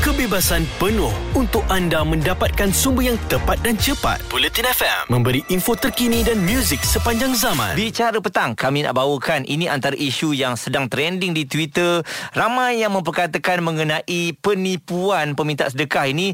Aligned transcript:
kebebasan 0.00 0.64
penuh 0.80 1.12
untuk 1.36 1.60
anda 1.68 2.00
mendapatkan 2.00 2.72
sumber 2.72 3.12
yang 3.12 3.20
tepat 3.28 3.60
dan 3.60 3.76
cepat. 3.76 4.16
Bulletin 4.32 4.64
FM 4.64 5.12
memberi 5.12 5.44
info 5.52 5.76
terkini 5.76 6.24
dan 6.24 6.40
muzik 6.40 6.80
sepanjang 6.80 7.36
zaman. 7.36 7.76
Bicara 7.76 8.16
petang, 8.16 8.56
kami 8.56 8.88
nak 8.88 8.96
bawakan 8.96 9.44
ini 9.44 9.68
antara 9.68 9.92
isu 9.92 10.32
yang 10.32 10.56
sedang 10.56 10.88
trending 10.88 11.36
di 11.36 11.44
Twitter. 11.44 12.00
Ramai 12.32 12.80
yang 12.80 12.96
memperkatakan 12.96 13.60
mengenai 13.60 14.32
penipuan 14.40 15.36
peminta 15.36 15.68
sedekah 15.68 16.08
ini 16.08 16.32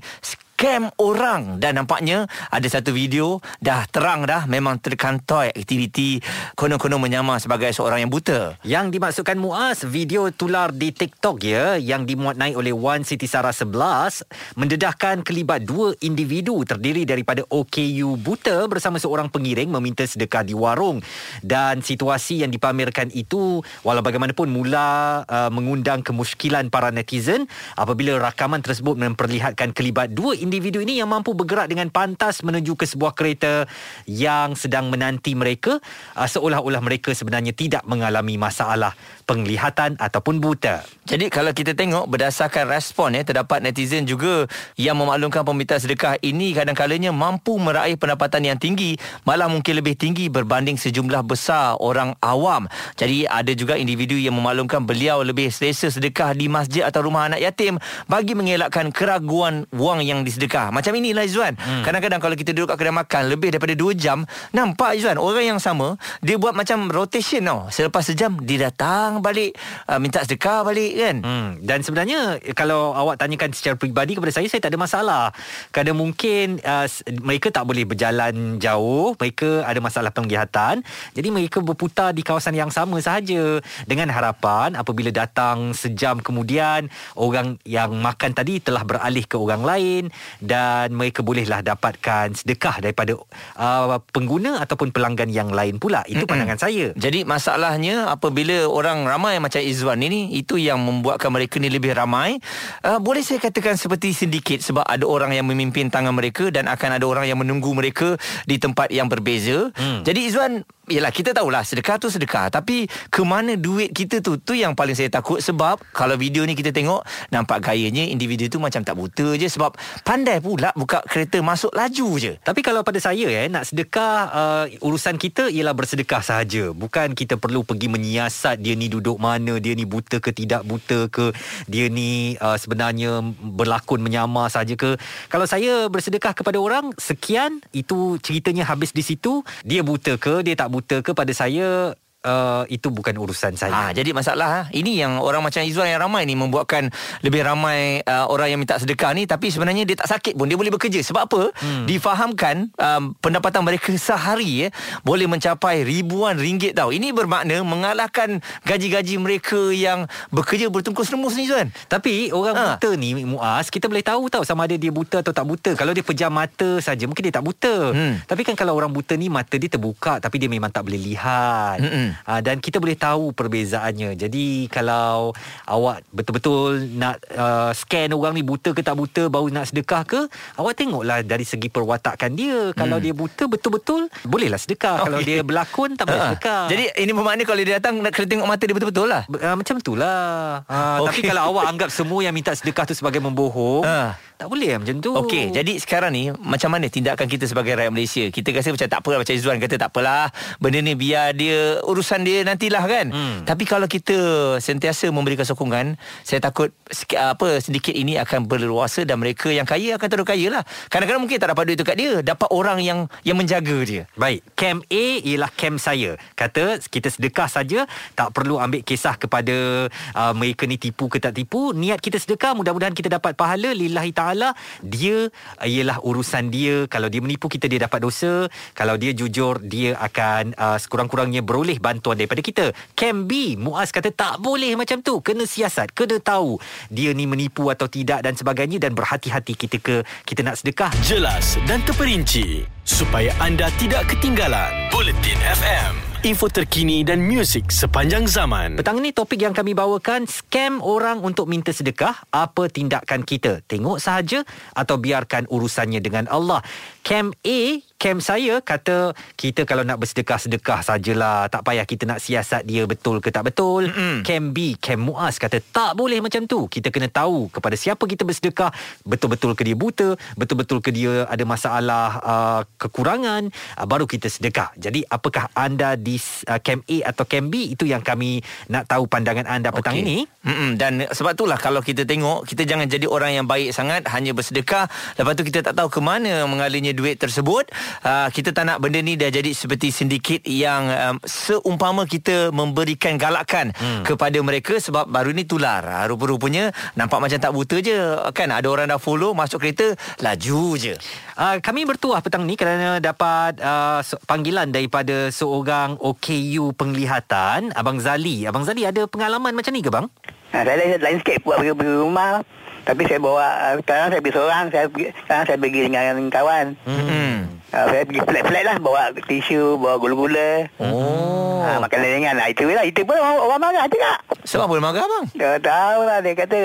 scam 0.57 0.89
orang 0.97 1.61
dan 1.61 1.77
nampaknya 1.77 2.25
ada 2.49 2.65
satu 2.65 2.89
video 2.89 3.45
dah 3.61 3.85
terang 3.93 4.25
dah 4.25 4.49
memang 4.49 4.81
terkantoi 4.81 5.53
aktiviti 5.53 6.25
konon-konon 6.57 6.97
menyamar 6.97 7.45
sebagai 7.45 7.69
seorang 7.77 8.09
yang 8.09 8.09
buta. 8.09 8.57
Yang 8.65 8.97
dimaksudkan 8.97 9.37
Muaz 9.37 9.85
video 9.85 10.33
tular 10.33 10.73
di 10.73 10.97
TikTok 10.97 11.45
ya 11.45 11.77
yang 11.77 12.09
dimuat 12.09 12.41
naik 12.41 12.57
oleh 12.57 12.73
One 12.73 13.05
City 13.05 13.29
Sara 13.29 13.53
11 13.53 14.25
mendedahkan 14.57 15.21
kelibat 15.21 15.69
dua 15.69 15.93
individu 16.01 16.57
terdiri 16.65 17.05
daripada 17.05 17.45
OKU 17.53 18.17
buta 18.17 18.65
bersama 18.65 18.97
seorang 18.97 19.29
pengiring 19.29 19.69
meminta 19.69 20.09
sedekah 20.09 20.41
di 20.41 20.57
warung 20.57 21.05
dan 21.45 21.85
situasi 21.85 22.41
yang 22.41 22.49
dipamerkan 22.49 23.13
itu 23.13 23.61
walau 23.85 24.01
bagaimanapun 24.01 24.49
mula 24.49 25.21
uh, 25.29 25.53
mengundang 25.53 26.01
kemusykilan 26.01 26.73
para 26.73 26.89
netizen 26.89 27.45
apabila 27.77 28.17
rakaman 28.17 28.65
tersebut 28.65 28.97
memperlihatkan 28.97 29.77
kelibat 29.77 30.17
dua 30.17 30.46
individu 30.47 30.79
ini 30.79 31.03
yang 31.03 31.11
mampu 31.11 31.35
bergerak 31.35 31.67
dengan 31.67 31.91
pantas 31.91 32.47
menuju 32.47 32.79
ke 32.79 32.87
sebuah 32.87 33.13
kereta 33.19 33.67
yang 34.07 34.55
sedang 34.55 34.89
menanti 34.89 35.35
mereka 35.35 35.83
uh, 36.15 36.29
seolah-olah 36.31 36.79
mereka 36.79 37.11
sebenarnya 37.11 37.51
tidak 37.51 37.83
mengalami 37.85 38.39
masalah 38.39 38.95
penglihatan 39.27 39.99
ataupun 39.99 40.39
buta. 40.39 40.87
Jadi 41.03 41.27
kalau 41.29 41.51
kita 41.51 41.75
tengok 41.75 42.07
berdasarkan 42.07 42.71
respon 42.71 43.19
ya 43.19 43.27
terdapat 43.27 43.59
netizen 43.59 44.07
juga 44.07 44.47
yang 44.79 44.95
memaklumkan 44.95 45.43
peminta 45.43 45.77
sedekah 45.83 46.19
ini 46.23 46.55
kadang-kalanya 46.55 47.11
mampu 47.11 47.59
meraih 47.59 47.99
pendapatan 47.99 48.47
yang 48.47 48.59
tinggi 48.59 48.95
malah 49.27 49.51
mungkin 49.51 49.83
lebih 49.83 49.99
tinggi 49.99 50.31
berbanding 50.31 50.79
sejumlah 50.79 51.27
besar 51.27 51.75
orang 51.83 52.15
awam. 52.23 52.71
Jadi 52.95 53.27
ada 53.27 53.51
juga 53.53 53.75
individu 53.75 54.15
yang 54.15 54.39
memaklumkan 54.39 54.87
beliau 54.87 55.27
lebih 55.27 55.51
selesa 55.51 55.91
sedekah 55.91 56.31
di 56.37 56.47
masjid 56.47 56.87
atau 56.87 57.03
rumah 57.03 57.27
anak 57.27 57.43
yatim 57.43 57.83
bagi 58.07 58.39
mengelakkan 58.39 58.95
keraguan 58.95 59.67
wang 59.75 60.05
yang 60.07 60.23
disedekah. 60.37 60.69
Macam 60.69 60.93
inilah 60.93 61.25
Izzuan. 61.25 61.57
Hmm. 61.57 61.81
Kadang-kadang 61.81 62.21
kalau 62.21 62.37
kita 62.37 62.53
duduk 62.53 62.77
kat 62.77 62.85
kedai 62.85 62.93
makan 62.93 63.23
lebih 63.33 63.49
daripada 63.57 63.73
2 63.73 63.97
jam, 63.97 64.29
nampak 64.53 65.01
Izzuan 65.01 65.17
orang 65.17 65.57
yang 65.57 65.61
sama 65.61 65.97
dia 66.21 66.37
buat 66.37 66.53
macam 66.53 66.93
rotation 66.93 67.41
tau. 67.49 67.73
Selepas 67.73 68.05
sejam 68.05 68.37
dia 68.45 68.69
datang 68.69 69.25
balik 69.25 69.57
uh, 69.89 69.97
minta 69.97 70.21
sedekah 70.21 70.61
balik 70.69 70.93
kan. 70.93 71.17
Hmm. 71.25 71.49
Dan 71.65 71.81
sebenarnya 71.81 72.37
kalau 72.53 72.93
awak 72.93 73.17
tanyakan 73.17 73.57
secara 73.57 73.81
peribadi 73.81 74.13
kepada 74.13 74.37
saya 74.37 74.47
saya 74.53 74.61
tak 74.61 74.77
ada 74.77 74.81
masalah. 74.81 75.25
Kerana 75.73 75.97
mungkin 75.97 76.61
uh, 76.61 76.85
mereka 77.25 77.49
tak 77.49 77.65
boleh 77.65 77.89
berjalan 77.89 78.61
jauh, 78.61 79.17
mereka 79.17 79.65
ada 79.65 79.81
masalah 79.81 80.13
penglihatan. 80.13 80.85
Jadi 81.17 81.29
mereka 81.33 81.65
berputar 81.65 82.13
di 82.13 82.21
kawasan 82.21 82.53
yang 82.53 82.69
sama 82.69 83.01
sahaja 83.01 83.65
dengan 83.89 84.13
harapan 84.13 84.75
apabila 84.75 85.09
datang 85.15 85.73
sejam 85.73 86.19
kemudian 86.21 86.91
orang 87.15 87.57
yang 87.63 87.95
makan 88.03 88.35
tadi 88.35 88.59
telah 88.59 88.83
beralih 88.83 89.23
ke 89.23 89.39
orang 89.39 89.63
lain 89.63 90.03
dan 90.43 90.93
mereka 90.93 91.21
bolehlah 91.25 91.63
dapatkan 91.65 92.37
sedekah 92.37 92.83
daripada 92.83 93.17
uh, 93.57 93.99
pengguna 94.13 94.63
ataupun 94.63 94.93
pelanggan 94.93 95.33
yang 95.33 95.51
lain 95.51 95.81
pula. 95.81 96.05
Itu 96.07 96.25
Mm-mm. 96.25 96.31
pandangan 96.31 96.59
saya. 96.61 96.93
Jadi 96.97 97.25
masalahnya 97.25 98.11
apabila 98.13 98.69
orang 98.69 99.07
ramai 99.07 99.39
macam 99.41 99.61
Izwan 99.61 100.01
ini 100.03 100.37
itu 100.37 100.61
yang 100.61 100.81
membuatkan 100.83 101.33
mereka 101.33 101.59
ni 101.59 101.73
lebih 101.73 101.97
ramai. 101.97 102.39
Uh, 102.85 103.01
boleh 103.01 103.25
saya 103.25 103.41
katakan 103.43 103.75
seperti 103.79 104.13
sindiket 104.13 104.63
sebab 104.63 104.85
ada 104.85 105.05
orang 105.09 105.33
yang 105.35 105.47
memimpin 105.49 105.89
tangan 105.89 106.13
mereka 106.13 106.49
dan 106.53 106.69
akan 106.71 107.01
ada 107.01 107.05
orang 107.07 107.25
yang 107.27 107.39
menunggu 107.41 107.73
mereka 107.73 108.15
di 108.45 108.57
tempat 108.61 108.93
yang 108.93 109.11
berbeza. 109.11 109.71
Hmm. 109.75 110.03
Jadi 110.05 110.31
Izwan 110.31 110.63
Yelah 110.87 111.11
kita 111.11 111.35
tahulah 111.35 111.67
sedekah 111.67 111.99
tu 111.99 112.07
sedekah. 112.07 112.47
Tapi 112.47 112.87
ke 113.11 113.27
mana 113.27 113.59
duit 113.59 113.91
kita 113.91 114.23
tu 114.23 114.39
Tu 114.39 114.63
yang 114.63 114.79
paling 114.79 114.95
saya 114.95 115.11
takut. 115.11 115.43
Sebab 115.43 115.83
Kalau 115.91 116.15
video 116.15 116.47
ni 116.47 116.55
kita 116.55 116.71
tengok 116.71 117.03
Nampak 117.35 117.59
gayanya 117.59 118.07
Individu 118.07 118.47
tu 118.47 118.63
macam 118.63 118.87
tak 118.87 118.95
buta 118.95 119.35
je. 119.35 119.51
Sebab 119.51 119.75
Pandai 120.07 120.39
pula 120.39 120.71
Buka 120.79 121.03
kereta 121.03 121.43
masuk 121.43 121.75
laju 121.75 122.09
je. 122.23 122.39
Tapi 122.39 122.63
kalau 122.63 122.87
pada 122.87 123.03
saya 123.03 123.27
eh 123.27 123.51
Nak 123.51 123.67
sedekah 123.67 124.15
uh, 124.31 124.65
Urusan 124.79 125.19
kita 125.19 125.51
Ialah 125.51 125.75
bersedekah 125.75 126.23
sahaja. 126.23 126.71
Bukan 126.71 127.19
kita 127.19 127.35
perlu 127.35 127.67
pergi 127.67 127.91
menyiasat 127.91 128.63
Dia 128.63 128.79
ni 128.79 128.87
duduk 128.87 129.19
mana 129.19 129.59
Dia 129.59 129.75
ni 129.75 129.91
buta 129.91 130.23
ke 130.23 130.31
tidak 130.31 130.63
buta 130.63 131.11
ke 131.11 131.35
Dia 131.67 131.91
ni 131.91 132.39
uh, 132.39 132.55
sebenarnya 132.55 133.27
Berlakon 133.43 134.07
menyamar 134.07 134.55
sahaja 134.55 134.79
ke. 134.79 134.95
Kalau 135.35 135.51
saya 135.51 135.91
bersedekah 135.91 136.31
kepada 136.31 136.63
orang 136.63 136.95
Sekian 136.95 137.59
Itu 137.75 138.23
ceritanya 138.23 138.63
habis 138.71 138.95
di 138.95 139.03
situ. 139.03 139.43
Dia 139.67 139.83
buta 139.83 140.15
ke 140.15 140.47
Dia 140.47 140.55
tak 140.55 140.71
buta 140.71 140.76
ke 140.85 141.13
pada 141.17 141.33
saya 141.33 141.97
uh, 142.27 142.63
itu 142.67 142.91
bukan 142.91 143.15
urusan 143.15 143.55
saya. 143.55 143.73
Ha, 143.73 143.81
jadi 143.95 144.11
masalah 144.11 144.49
ha? 144.51 144.61
ini 144.75 144.99
yang 144.99 145.23
orang 145.23 145.41
macam 145.41 145.63
Izwan 145.63 145.89
yang 145.89 146.03
ramai 146.03 146.27
ni 146.27 146.35
membuatkan 146.35 146.91
lebih 147.23 147.47
ramai 147.47 148.03
uh, 148.03 148.27
orang 148.27 148.53
yang 148.53 148.61
minta 148.61 148.77
sedekah 148.77 149.15
ni 149.15 149.25
tapi 149.25 149.55
sebenarnya 149.55 149.87
dia 149.87 149.97
tak 150.03 150.19
sakit 150.19 150.35
pun 150.35 150.51
dia 150.51 150.59
boleh 150.59 150.75
bekerja. 150.75 151.01
Sebab 151.07 151.23
apa? 151.31 151.43
Hmm. 151.63 151.87
Difahamkan 151.87 152.75
um, 152.75 153.15
pendapatan 153.23 153.63
mereka 153.63 153.95
sehari 153.95 154.67
ya 154.67 154.69
boleh 155.07 155.31
mencapai 155.31 155.87
ribuan 155.87 156.37
ringgit 156.37 156.75
tau. 156.75 156.91
Ini 156.91 157.15
bermakna 157.15 157.63
mengalahkan 157.63 158.43
gaji-gaji 158.67 159.17
mereka 159.23 159.71
yang 159.71 160.11
bekerja 160.35 160.67
bertungkus 160.69 161.09
remus 161.15 161.39
ni 161.39 161.47
Izwan. 161.47 161.71
Tapi 161.87 162.35
orang 162.35 162.55
ha. 162.59 162.65
buta 162.75 162.91
ni 162.99 163.15
Muaz 163.23 163.71
kita 163.71 163.87
boleh 163.87 164.03
tahu 164.03 164.27
tau 164.27 164.43
sama 164.43 164.67
ada 164.67 164.75
dia 164.75 164.91
buta 164.91 165.23
atau 165.23 165.31
tak 165.31 165.47
buta. 165.47 165.71
Kalau 165.79 165.95
dia 165.95 166.03
pejam 166.03 166.33
mata 166.35 166.83
saja 166.83 167.07
mungkin 167.07 167.23
dia 167.23 167.35
tak 167.35 167.47
buta. 167.47 167.95
Hmm. 167.95 168.19
Tapi 168.27 168.43
kan 168.43 168.59
kalau 168.59 168.75
orang 168.75 168.91
buta 168.91 169.15
ni 169.15 169.31
mata 169.31 169.55
dia 169.55 169.71
terbuka 169.71 170.19
tapi 170.19 170.43
dia 170.43 170.51
memang 170.51 170.73
tak 170.73 170.83
boleh 170.89 170.99
lihat. 170.99 171.79
Hmm. 171.79 172.16
Uh, 172.25 172.41
dan 172.41 172.63
kita 172.63 172.81
boleh 172.81 172.97
tahu 172.97 173.37
perbezaannya. 173.37 174.17
Jadi 174.17 174.71
kalau 174.73 175.37
awak 175.69 176.01
betul-betul 176.15 176.89
nak 176.97 177.21
uh, 177.37 177.75
scan 177.77 178.15
orang 178.17 178.33
ni 178.33 178.43
buta 178.47 178.73
ke 178.73 178.81
tak 178.81 178.97
buta 178.97 179.29
baru 179.29 179.53
nak 179.53 179.69
sedekah 179.69 180.03
ke, 180.09 180.21
awak 180.57 180.73
tengoklah 180.79 181.21
dari 181.21 181.45
segi 181.45 181.69
perwatakan 181.69 182.33
dia. 182.33 182.73
Kalau 182.73 182.97
hmm. 182.97 183.05
dia 183.05 183.13
buta 183.13 183.45
betul-betul 183.51 184.09
bolehlah 184.25 184.61
sedekah. 184.61 185.03
Okay. 185.03 185.05
Kalau 185.07 185.21
dia 185.21 185.39
berlakon 185.45 185.91
tak 185.99 186.05
boleh 186.09 186.21
uh, 186.21 186.27
sedekah. 186.33 186.65
Jadi 186.73 186.85
ini 187.03 187.13
bermakna 187.13 187.43
kalau 187.45 187.61
dia 187.61 187.75
datang 187.77 188.01
nak 188.01 188.13
kena 188.15 188.27
tengok 188.31 188.49
mata 188.49 188.63
dia 188.65 188.75
betul-betul 188.77 189.07
lah. 189.11 189.23
Uh, 189.29 189.55
macam 189.59 189.75
itulah. 189.77 190.21
Uh, 190.67 191.05
okay. 191.05 191.07
Tapi 191.07 191.21
kalau 191.35 191.43
awak 191.53 191.65
anggap 191.71 191.89
semua 191.93 192.21
yang 192.25 192.35
minta 192.35 192.53
sedekah 192.55 192.85
tu 192.87 192.95
sebagai 192.95 193.21
membohong, 193.21 193.85
uh. 193.85 194.11
Tak 194.37 194.53
boleh 194.53 194.77
macam 194.77 195.01
tu. 195.01 195.17
Okey, 195.17 195.49
jadi 195.49 195.81
sekarang 195.81 196.13
ni 196.13 196.29
macam 196.29 196.69
mana 196.69 196.93
tindakan 196.93 197.25
kita 197.25 197.49
sebagai 197.49 197.73
rakyat 197.73 197.89
Malaysia? 197.89 198.25
Kita 198.29 198.53
rasa 198.53 198.69
macam 198.69 198.85
tak 198.85 199.01
apa 199.01 199.11
macam 199.25 199.33
Izzuan 199.33 199.57
kata 199.57 199.81
tak 199.81 199.89
apalah. 199.89 200.29
Benda 200.61 200.85
ni 200.85 200.93
biar 200.93 201.33
dia 201.33 201.81
urusan 201.81 202.21
dia 202.21 202.45
nantilah 202.45 202.85
kan. 202.85 203.07
Hmm. 203.17 203.49
Tapi 203.49 203.65
kalau 203.65 203.89
kita 203.89 204.17
sentiasa 204.61 205.09
memberikan 205.09 205.49
sokongan, 205.49 205.97
saya 206.21 206.45
takut 206.45 206.69
apa 207.17 207.65
sedikit 207.65 207.97
ini 207.97 208.21
akan 208.21 208.45
berluasa 208.45 209.09
dan 209.09 209.25
mereka 209.25 209.49
yang 209.49 209.65
kaya 209.65 209.97
akan 209.97 210.09
terus 210.13 210.29
kaya 210.29 210.53
lah. 210.53 210.63
Kadang-kadang 210.93 211.25
mungkin 211.25 211.41
tak 211.41 211.57
dapat 211.57 211.65
duit 211.73 211.77
tu 211.81 211.89
kat 211.89 211.97
dia, 211.97 212.21
dapat 212.21 212.53
orang 212.53 212.85
yang 212.85 213.09
yang 213.25 213.41
menjaga 213.41 213.89
dia. 213.89 214.05
Baik, 214.21 214.45
camp 214.53 214.85
A 214.93 215.05
ialah 215.25 215.49
camp 215.57 215.81
saya. 215.81 216.21
Kata 216.37 216.77
kita 216.85 217.09
sedekah 217.09 217.49
saja, 217.49 217.89
tak 218.13 218.37
perlu 218.37 218.61
ambil 218.61 218.85
kisah 218.85 219.17
kepada 219.17 219.89
uh, 220.13 220.33
mereka 220.37 220.69
ni 220.69 220.77
tipu 220.77 221.09
ke 221.09 221.17
tak 221.25 221.33
tipu. 221.33 221.73
Niat 221.73 222.05
kita 222.05 222.21
sedekah, 222.21 222.53
mudah-mudahan 222.53 222.93
kita 222.93 223.09
dapat 223.09 223.33
pahala 223.33 223.73
lillahi 223.73 224.13
ta'ala 224.13 224.26
Taala 224.27 224.51
dia 224.83 225.31
ialah 225.63 226.03
urusan 226.03 226.51
dia. 226.51 226.91
Kalau 226.91 227.07
dia 227.07 227.23
menipu 227.23 227.47
kita 227.47 227.71
dia 227.71 227.79
dapat 227.87 228.03
dosa. 228.03 228.51
Kalau 228.75 228.99
dia 228.99 229.15
jujur 229.15 229.63
dia 229.63 229.95
akan 230.03 230.59
uh, 230.59 230.79
sekurang-kurangnya 230.83 231.47
beroleh 231.47 231.79
bantuan 231.79 232.19
daripada 232.19 232.43
kita. 232.43 232.75
Can 232.99 233.31
be 233.31 233.55
Muaz 233.55 233.95
kata 233.95 234.11
tak 234.11 234.43
boleh 234.43 234.75
macam 234.75 234.99
tu. 235.01 235.23
Kena 235.23 235.47
siasat 235.47 235.95
kena 235.95 236.19
tahu 236.19 236.59
dia 236.91 237.15
ni 237.15 237.31
menipu 237.31 237.71
atau 237.71 237.87
tidak 237.87 238.27
dan 238.27 238.35
sebagainya 238.35 238.83
dan 238.83 238.93
berhati-hati 238.99 239.55
kita 239.55 239.79
ke 239.79 239.97
kita 240.27 240.43
nak 240.43 240.59
sedekah. 240.59 240.91
Jelas 241.07 241.55
dan 241.71 241.79
terperinci 241.87 242.67
supaya 242.83 243.31
anda 243.39 243.71
tidak 243.79 244.11
ketinggalan. 244.11 244.91
Bulletin 244.91 245.39
FM 245.39 246.16
info 246.27 246.51
terkini 246.51 247.07
dan 247.07 247.23
muzik 247.23 247.71
sepanjang 247.71 248.27
zaman. 248.27 248.75
Petang 248.75 248.99
ini 248.99 249.15
topik 249.15 249.39
yang 249.39 249.55
kami 249.55 249.79
bawakan 249.79 250.27
scam 250.27 250.83
orang 250.83 251.23
untuk 251.23 251.47
minta 251.47 251.71
sedekah. 251.71 252.19
Apa 252.35 252.67
tindakan 252.67 253.23
kita? 253.23 253.63
Tengok 253.63 254.03
sahaja 254.03 254.43
atau 254.75 254.99
biarkan 254.99 255.47
urusannya 255.47 256.03
dengan 256.03 256.27
Allah. 256.27 256.67
Cam 257.07 257.31
A 257.47 257.59
Kem 257.97 258.21
saya 258.21 258.61
kata 258.61 259.17
kita 259.41 259.65
kalau 259.65 259.81
nak 259.81 259.97
bersedekah-sedekah 259.97 260.85
sajalah. 260.85 261.49
Tak 261.49 261.65
payah 261.65 261.89
kita 261.89 262.05
nak 262.05 262.21
siasat 262.21 262.69
dia 262.69 262.85
betul 262.85 263.25
ke 263.25 263.33
tak 263.33 263.49
betul. 263.49 263.89
Mm-mm. 263.89 264.21
Kem 264.21 264.53
B, 264.53 264.77
Kem 264.77 265.01
Muaz 265.01 265.41
kata 265.41 265.65
tak 265.73 265.97
boleh 265.97 266.21
macam 266.21 266.45
tu. 266.45 266.69
Kita 266.69 266.93
kena 266.93 267.09
tahu 267.09 267.49
kepada 267.49 267.73
siapa 267.73 268.05
kita 268.05 268.29
bersedekah. 268.29 268.69
Betul-betul 269.09 269.57
ke 269.57 269.65
dia 269.65 269.73
buta, 269.73 270.13
betul-betul 270.37 270.85
ke 270.85 270.93
dia 270.93 271.25
ada 271.25 271.41
masalah 271.49 272.21
uh, 272.21 272.61
kekurangan, 272.77 273.49
uh, 273.81 273.87
baru 273.89 274.05
kita 274.05 274.29
sedekah. 274.29 274.77
Jadi 274.77 275.01
apakah 275.09 275.49
anda 275.57 275.97
di 275.97 276.21
uh, 276.53 276.61
Kem 276.61 276.85
A 276.85 277.17
atau 277.17 277.25
Kem 277.25 277.49
B? 277.49 277.73
Itu 277.73 277.89
yang 277.89 278.05
kami 278.05 278.45
nak 278.69 278.93
tahu 278.93 279.09
pandangan 279.09 279.49
anda 279.49 279.73
petang 279.73 279.97
ini. 279.97 280.29
Mm-mm. 280.45 280.77
Dan 280.77 281.09
sebab 281.09 281.33
itulah 281.33 281.57
kalau 281.57 281.81
kita 281.81 282.05
tengok 282.05 282.45
kita 282.45 282.69
jangan 282.69 282.93
jadi 282.93 283.09
orang 283.09 283.41
yang 283.41 283.47
baik 283.49 283.73
sangat 283.73 284.05
hanya 284.13 284.37
bersedekah 284.37 284.85
lepas 285.17 285.33
tu 285.33 285.43
kita 285.49 285.65
tak 285.65 285.75
tahu 285.75 285.89
ke 285.89 286.01
mana 286.05 286.45
mengalirnya 286.45 286.93
duit 286.97 287.21
tersebut 287.21 287.69
uh, 288.03 288.33
kita 288.33 288.57
tak 288.57 288.65
nak 288.65 288.81
benda 288.81 289.05
ni 289.05 289.21
dah 289.21 289.29
jadi 289.29 289.53
seperti 289.53 289.93
sindiket 289.93 290.41
yang 290.49 290.89
um, 290.89 291.17
seumpama 291.23 292.09
kita 292.09 292.49
memberikan 292.51 293.21
galakan 293.21 293.77
hmm. 293.77 294.09
kepada 294.09 294.41
mereka 294.41 294.81
sebab 294.81 295.07
baru 295.07 295.37
ni 295.37 295.45
tular 295.45 295.85
uh, 295.85 296.05
rupa-rupanya 296.09 296.73
nampak 296.97 297.21
macam 297.21 297.37
tak 297.37 297.53
buta 297.53 297.77
je 297.85 297.97
kan 298.33 298.49
ada 298.49 298.67
orang 298.67 298.89
dah 298.89 298.97
follow 298.97 299.37
masuk 299.37 299.61
kereta 299.61 299.93
laju 300.25 300.75
je 300.81 300.97
Uh, 301.37 301.61
kami 301.61 301.85
bertuah 301.85 302.25
petang 302.25 302.49
ni 302.49 302.57
kerana 302.57 302.97
dapat 302.97 303.61
uh, 303.61 304.01
panggilan 304.25 304.73
daripada 304.73 305.29
seorang 305.29 306.01
OKU 306.01 306.73
penglihatan, 306.73 307.77
Abang 307.77 308.01
Zali. 308.01 308.49
Abang 308.49 308.65
Zali 308.65 308.89
ada 308.89 309.05
pengalaman 309.05 309.53
macam 309.53 309.69
ni 309.77 309.85
ke 309.85 309.93
bang? 309.93 310.09
Ha, 310.57 310.65
saya 310.65 310.81
lain, 310.81 310.97
lain 310.97 311.21
sikit 311.21 311.45
buat 311.45 311.61
pergi 311.61 311.77
rumah. 311.77 312.41
Tapi 312.87 313.03
saya 313.03 313.19
bawa, 313.19 313.43
uh, 313.43 313.75
sekarang 313.83 314.09
saya 314.09 314.21
pergi 314.23 314.37
seorang, 314.39 314.65
saya 314.71 314.87
pergi, 314.87 315.07
sekarang 315.21 315.45
saya 315.45 315.59
pergi 315.59 315.81
dengan 315.83 316.05
kawan. 316.31 316.67
hmm. 316.87 317.35
Uh, 317.67 317.87
saya 317.91 318.03
pergi 318.07 318.21
flat-flat 318.23 318.63
lah, 318.65 318.77
bawa 318.79 319.03
tisu, 319.21 319.75
bawa 319.75 319.99
gula-gula. 319.99 320.71
oh 320.79 321.35
Ha, 321.57 321.83
makan 321.83 321.99
ringan 321.99 322.39
lah. 322.39 322.47
Itu 322.47 322.63
lah. 322.63 322.87
Itu 322.87 323.03
pun 323.03 323.19
orang, 323.19 323.43
orang 323.43 323.59
marah 323.59 323.85
juga. 323.91 324.23
sebab 324.47 324.71
dia 324.71 324.79
marah 324.79 325.03
bang 325.03 325.25
Dia 325.35 325.59
tahu 325.59 326.01
lah. 326.07 326.19
Dia 326.23 326.35
kata, 326.37 326.57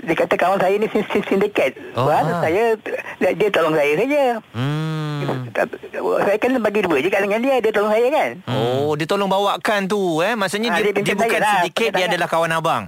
dia 0.00 0.14
kata 0.14 0.34
kawan 0.38 0.62
saya 0.62 0.78
ni 0.78 0.86
sin- 0.86 1.08
sin- 1.10 1.26
sindiket. 1.26 1.74
Oh, 1.98 2.06
Oh, 2.06 2.14
ah. 2.14 2.38
saya, 2.38 2.78
dia, 3.18 3.30
dia 3.34 3.48
tolong 3.50 3.74
saya 3.74 3.98
saja. 3.98 4.22
Hmm. 4.54 5.50
Tak- 5.50 5.74
Saya 6.22 6.38
kan 6.38 6.54
bagi 6.62 6.80
dua 6.80 7.02
juga 7.02 7.18
dengan 7.18 7.42
dia. 7.42 7.58
Dia 7.58 7.72
tolong 7.74 7.90
saya 7.90 8.06
kan. 8.08 8.30
Oh, 8.46 8.94
dia 8.94 9.06
tolong 9.06 9.26
bawakan 9.26 9.90
tu 9.90 10.22
eh. 10.22 10.38
Maksudnya 10.38 10.70
Ah, 10.70 10.78
dia, 10.78 10.94
dia 10.94 11.02
dia, 11.02 11.16
bukan 11.18 11.40
lah, 11.40 11.54
sedikit, 11.58 11.90
dia 11.90 12.06
adalah 12.06 12.28
kawan 12.30 12.52
abang. 12.52 12.82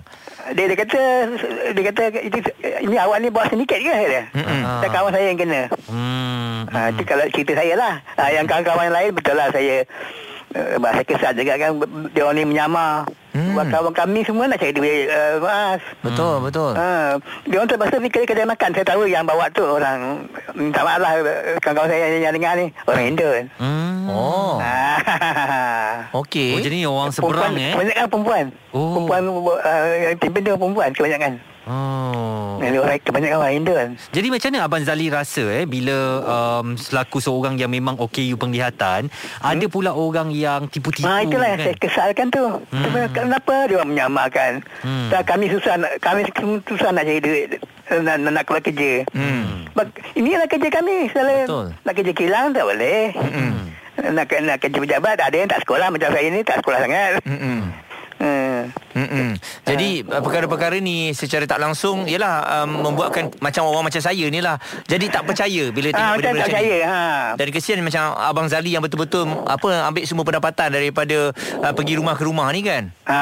Dia, 0.51 0.65
dia 0.67 0.79
kata 0.79 1.01
dia 1.71 1.85
kata 1.95 2.03
itu 2.19 2.39
ini 2.83 2.97
awak 2.99 3.23
ni 3.23 3.31
bawa 3.31 3.47
sindiket 3.47 3.79
ke 3.79 3.95
dia. 4.11 4.25
Tak 4.83 4.91
kawan 4.91 5.15
saya 5.15 5.31
yang 5.31 5.39
kena. 5.39 5.71
Hmm. 5.87 6.67
Ha, 6.73 6.91
itu 6.91 7.03
kalau 7.07 7.25
cerita 7.31 7.53
saya 7.55 7.75
lah. 7.79 7.95
Ha, 8.19 8.35
yang 8.35 8.51
kawan-kawan 8.51 8.91
lain 8.91 9.15
betul 9.15 9.39
lah 9.39 9.55
saya 9.55 9.87
uh, 10.59 10.77
saya 10.83 11.07
kesal 11.07 11.33
juga 11.39 11.55
kan 11.55 11.79
dia 12.11 12.23
orang 12.27 12.37
ni 12.43 12.45
menyamar. 12.49 13.07
Hmm. 13.33 13.57
Hmm. 13.57 13.73
Kawan 13.73 13.93
kami 13.97 14.21
semua 14.29 14.45
nak 14.45 14.61
cari 14.61 14.77
duit 14.77 15.09
uh, 15.09 15.41
mas. 15.41 15.81
Betul, 16.05 16.45
betul. 16.45 16.73
Ha, 16.77 17.17
dia 17.49 17.57
orang 17.57 17.71
terpaksa 17.73 17.97
pergi 17.97 18.13
kedai, 18.13 18.29
kedai 18.29 18.47
makan. 18.47 18.71
Saya 18.77 18.87
tahu 18.87 19.09
yang 19.09 19.25
bawa 19.25 19.49
tu 19.49 19.65
orang 19.65 20.29
minta 20.53 20.85
maaf 20.85 21.01
lah 21.01 21.13
uh, 21.17 21.57
kawan-kawan 21.65 21.89
saya 21.89 22.01
yang, 22.13 22.29
yang 22.29 22.35
dengar 22.37 22.53
ni 22.61 22.67
orang 22.85 23.05
Indon. 23.09 23.43
Hmm. 23.57 24.05
Oh, 24.13 24.61
Ha. 24.63 26.13
okey. 26.13 26.53
Oh, 26.55 26.61
jadi 26.61 26.77
orang 26.85 27.09
seberang 27.09 27.57
perempuan, 27.57 27.65
eh? 27.65 27.73
Kebanyakan 27.73 28.07
perempuan. 28.13 28.45
Oh. 28.77 29.09
Perempuan 29.09 29.23
uh, 29.65 30.15
pimpin 30.21 30.41
dia 30.45 30.55
perempuan 30.55 30.91
kebanyakan. 30.93 31.33
Oh. 31.63 32.59
Yang 32.59 32.83
orang 32.83 32.99
kebanyakan 32.99 33.37
orang 33.39 33.55
Indon. 33.55 33.89
Jadi 34.11 34.27
macam 34.35 34.49
mana 34.51 34.61
Abang 34.67 34.83
Zali 34.83 35.07
rasa 35.07 35.45
eh 35.53 35.65
bila 35.65 35.97
um, 36.23 36.75
selaku 36.75 37.23
seorang 37.23 37.55
yang 37.55 37.71
memang 37.71 37.95
OKU 37.99 38.35
penglihatan, 38.35 39.07
hmm? 39.07 39.47
ada 39.47 39.67
pula 39.71 39.95
orang 39.95 40.35
yang 40.35 40.67
tipu-tipu 40.67 41.07
Ha, 41.07 41.23
itulah 41.23 41.55
yang 41.55 41.63
kan? 41.63 41.67
saya 41.71 41.77
kesalkan 41.79 42.27
tu. 42.35 42.45
Hmm. 42.75 43.07
Kenapa 43.15 43.71
dia 43.71 43.79
orang 43.79 43.91
menyamarkan? 43.95 44.53
Hmm. 44.83 45.11
Hmm. 45.11 45.23
kami 45.23 45.47
susah 45.49 45.79
nak, 45.79 45.93
kami 46.03 46.27
susah 46.67 46.91
nak 46.91 47.07
cari 47.07 47.23
duit 47.23 47.47
nak, 48.01 48.17
nak, 48.19 48.33
nak 48.33 48.45
keluar 48.47 48.63
kerja. 48.65 48.93
Hmm. 49.13 49.69
Bak- 49.77 49.93
Inilah 50.17 50.49
kerja 50.49 50.69
kami. 50.73 51.11
Selalu 51.13 51.37
Betul. 51.45 51.67
nak 51.85 51.95
kerja 51.95 52.13
kilang 52.13 52.47
tak 52.51 52.65
boleh. 52.65 53.03
Mm-mm. 53.13 53.53
Nak, 54.17 54.27
nak 54.41 54.57
kerja 54.57 54.79
pejabat 54.81 55.21
ada 55.21 55.37
yang 55.37 55.51
tak 55.51 55.61
sekolah 55.63 55.93
macam 55.93 56.09
saya 56.11 56.27
ni 56.27 56.41
tak 56.41 56.59
sekolah 56.59 56.79
sangat. 56.81 57.11
Mm-mm. 57.23 57.61
Hmm. 58.23 58.61
Mm-mm. 58.93 59.37
Jadi 59.65 60.05
uh, 60.05 60.21
perkara-perkara 60.21 60.77
ni 60.77 61.13
secara 61.13 61.45
tak 61.45 61.57
langsung 61.57 62.05
ialah 62.05 62.65
um, 62.65 62.87
membuatkan 62.87 63.33
macam 63.39 63.67
orang 63.67 63.89
macam 63.89 63.99
saya 63.99 64.27
ni 64.27 64.39
lah. 64.39 64.61
Jadi 64.85 65.09
tak 65.09 65.25
percaya 65.25 65.69
bila 65.69 65.89
tengok 65.89 66.01
Ah, 66.03 66.13
macam 66.13 66.21
benda-benda 66.21 66.43
tak 66.43 66.51
macam 66.51 66.61
percaya. 66.61 66.77
ni. 66.77 66.85
Ha. 66.85 67.01
Dan 67.35 67.47
kesian 67.49 67.79
macam 67.81 68.03
Abang 68.15 68.49
Zali 68.49 68.71
yang 68.71 68.83
betul-betul 68.83 69.25
apa 69.45 69.69
ambil 69.87 70.05
semua 70.05 70.25
pendapatan 70.25 70.69
daripada 70.69 71.33
uh, 71.59 71.73
pergi 71.73 71.95
rumah 71.97 72.15
ke 72.15 72.25
rumah 72.25 72.49
ni 72.51 72.61
kan. 72.61 72.93
Ha. 73.09 73.21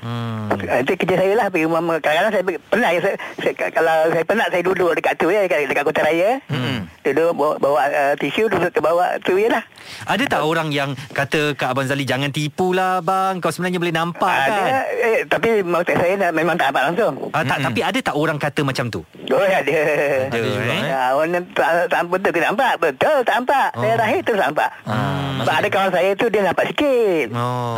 Hmm. 0.00 0.48
Itu 0.80 0.96
kerja 0.96 1.14
saya 1.14 1.34
lah 1.36 1.46
pergi 1.52 1.68
rumah 1.68 2.00
Kadang-kadang 2.00 2.32
saya 2.32 2.44
pernah 2.58 2.88
saya, 2.90 3.12
saya, 3.36 3.52
Kalau 3.68 3.96
saya 4.08 4.24
penat 4.24 4.48
saya 4.48 4.62
duduk 4.64 4.96
dekat 4.96 5.14
tu 5.14 5.28
ya 5.28 5.44
Dekat, 5.44 5.68
dekat 5.68 5.84
Kota 5.84 6.00
Raya 6.00 6.40
Hmm. 6.48 6.88
Duduk 7.04 7.36
bawa, 7.36 7.54
bawa 7.60 7.80
uh, 7.84 8.14
tisu 8.16 8.48
Duduk 8.48 8.72
ke 8.72 8.80
bawah 8.80 9.20
tu 9.20 9.36
je 9.36 9.52
lah 9.52 9.60
Ada 10.08 10.24
tak 10.24 10.40
orang 10.40 10.72
yang 10.72 10.96
kata 11.12 11.52
Kak 11.52 11.76
Abang 11.76 11.84
Zali 11.84 12.08
jangan 12.08 12.32
tipu 12.32 12.72
lah 12.72 13.04
bang, 13.04 13.38
kau 13.38 13.52
sebenarnya 13.52 13.76
boleh 13.76 13.92
nampak 13.92 14.32
Ada 14.50 14.62
kan? 14.62 14.84
eh, 15.00 15.20
Tapi 15.24 15.48
maksud 15.62 15.94
saya 15.94 16.14
nak- 16.16 16.32
memang 16.32 16.54
tak 16.54 16.66
nampak 16.68 16.82
langsung 16.86 17.14
Ah, 17.30 17.40
tak, 17.40 17.56
Mm-mm. 17.56 17.66
tapi 17.66 17.80
ada 17.82 17.98
tak 18.00 18.14
orang 18.14 18.36
kata 18.36 18.60
macam 18.60 18.86
tu? 18.88 19.00
Oh 19.28 19.38
ada 19.40 19.78
Ada, 20.26 20.38
juga, 20.40 20.62
eh? 20.66 20.82
Ya, 20.84 21.02
orang 21.12 21.30
tak, 21.48 21.70
tak 21.86 22.00
betul 22.04 22.30
ke 22.30 22.40
nampak 22.40 22.72
Betul 22.76 23.16
tak 23.22 23.34
nampak 23.36 23.66
Oh. 23.70 23.80
Saya 23.80 23.94
rahir 23.96 24.20
tu 24.20 24.34
nampak 24.34 24.70
Ah, 24.82 25.38
Sebab 25.40 25.54
ada 25.54 25.68
kawan 25.68 25.90
saya 25.90 26.10
tu 26.12 26.26
Dia 26.26 26.42
nampak 26.42 26.64
sikit 26.68 27.26
Oh. 27.30 27.76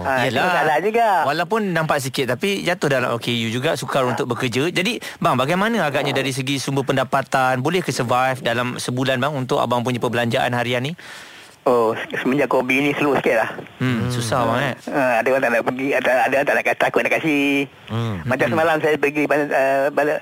Ah, 0.00 0.22
itu 0.22 0.36
masalah 0.36 0.76
juga. 0.80 1.08
Walaupun 1.24 1.60
nampak 1.70 1.98
sikit 1.98 2.26
tapi 2.28 2.60
jatuh 2.60 2.88
dalam 2.90 3.10
OKU 3.12 3.48
juga 3.48 3.74
sukar 3.74 4.02
untuk 4.02 4.26
bekerja. 4.26 4.66
Jadi 4.66 4.98
bang 5.16 5.34
bagaimana 5.34 5.82
agaknya 5.82 6.12
dari 6.12 6.30
segi 6.30 6.56
sumber 6.56 6.82
pendapatan 6.82 7.60
boleh 7.60 7.80
ke 7.80 7.90
survive 7.90 8.40
dalam 8.40 8.76
sebulan 8.76 9.16
bang 9.16 9.32
untuk 9.32 9.58
abang 9.58 9.80
punya 9.80 9.98
perbelanjaan 9.98 10.50
harian 10.50 10.82
ni? 10.82 10.92
Oh 11.62 11.92
semenjak 12.14 12.48
COVID 12.48 12.78
ni 12.80 12.90
slow 12.94 13.12
sikit 13.14 13.36
lah 13.36 13.50
Hmm, 13.76 14.08
susah 14.08 14.44
bang 14.44 14.60
eh. 14.62 14.74
Uh, 14.86 15.12
ada 15.18 15.28
orang 15.28 15.42
tak 15.42 15.50
nak 15.50 15.62
pergi 15.62 15.86
ada, 15.92 16.10
ada 16.22 16.34
orang 16.34 16.46
tak 16.46 16.56
nak 16.56 16.64
kata 16.66 16.80
takut 16.80 17.00
nak 17.00 17.12
kasih 17.14 17.68
Hmm. 17.86 18.14
macam 18.24 18.46
semalam 18.48 18.76
saya 18.78 18.96
pergi 18.96 19.22
uh, 19.24 19.88
bala, 19.90 20.14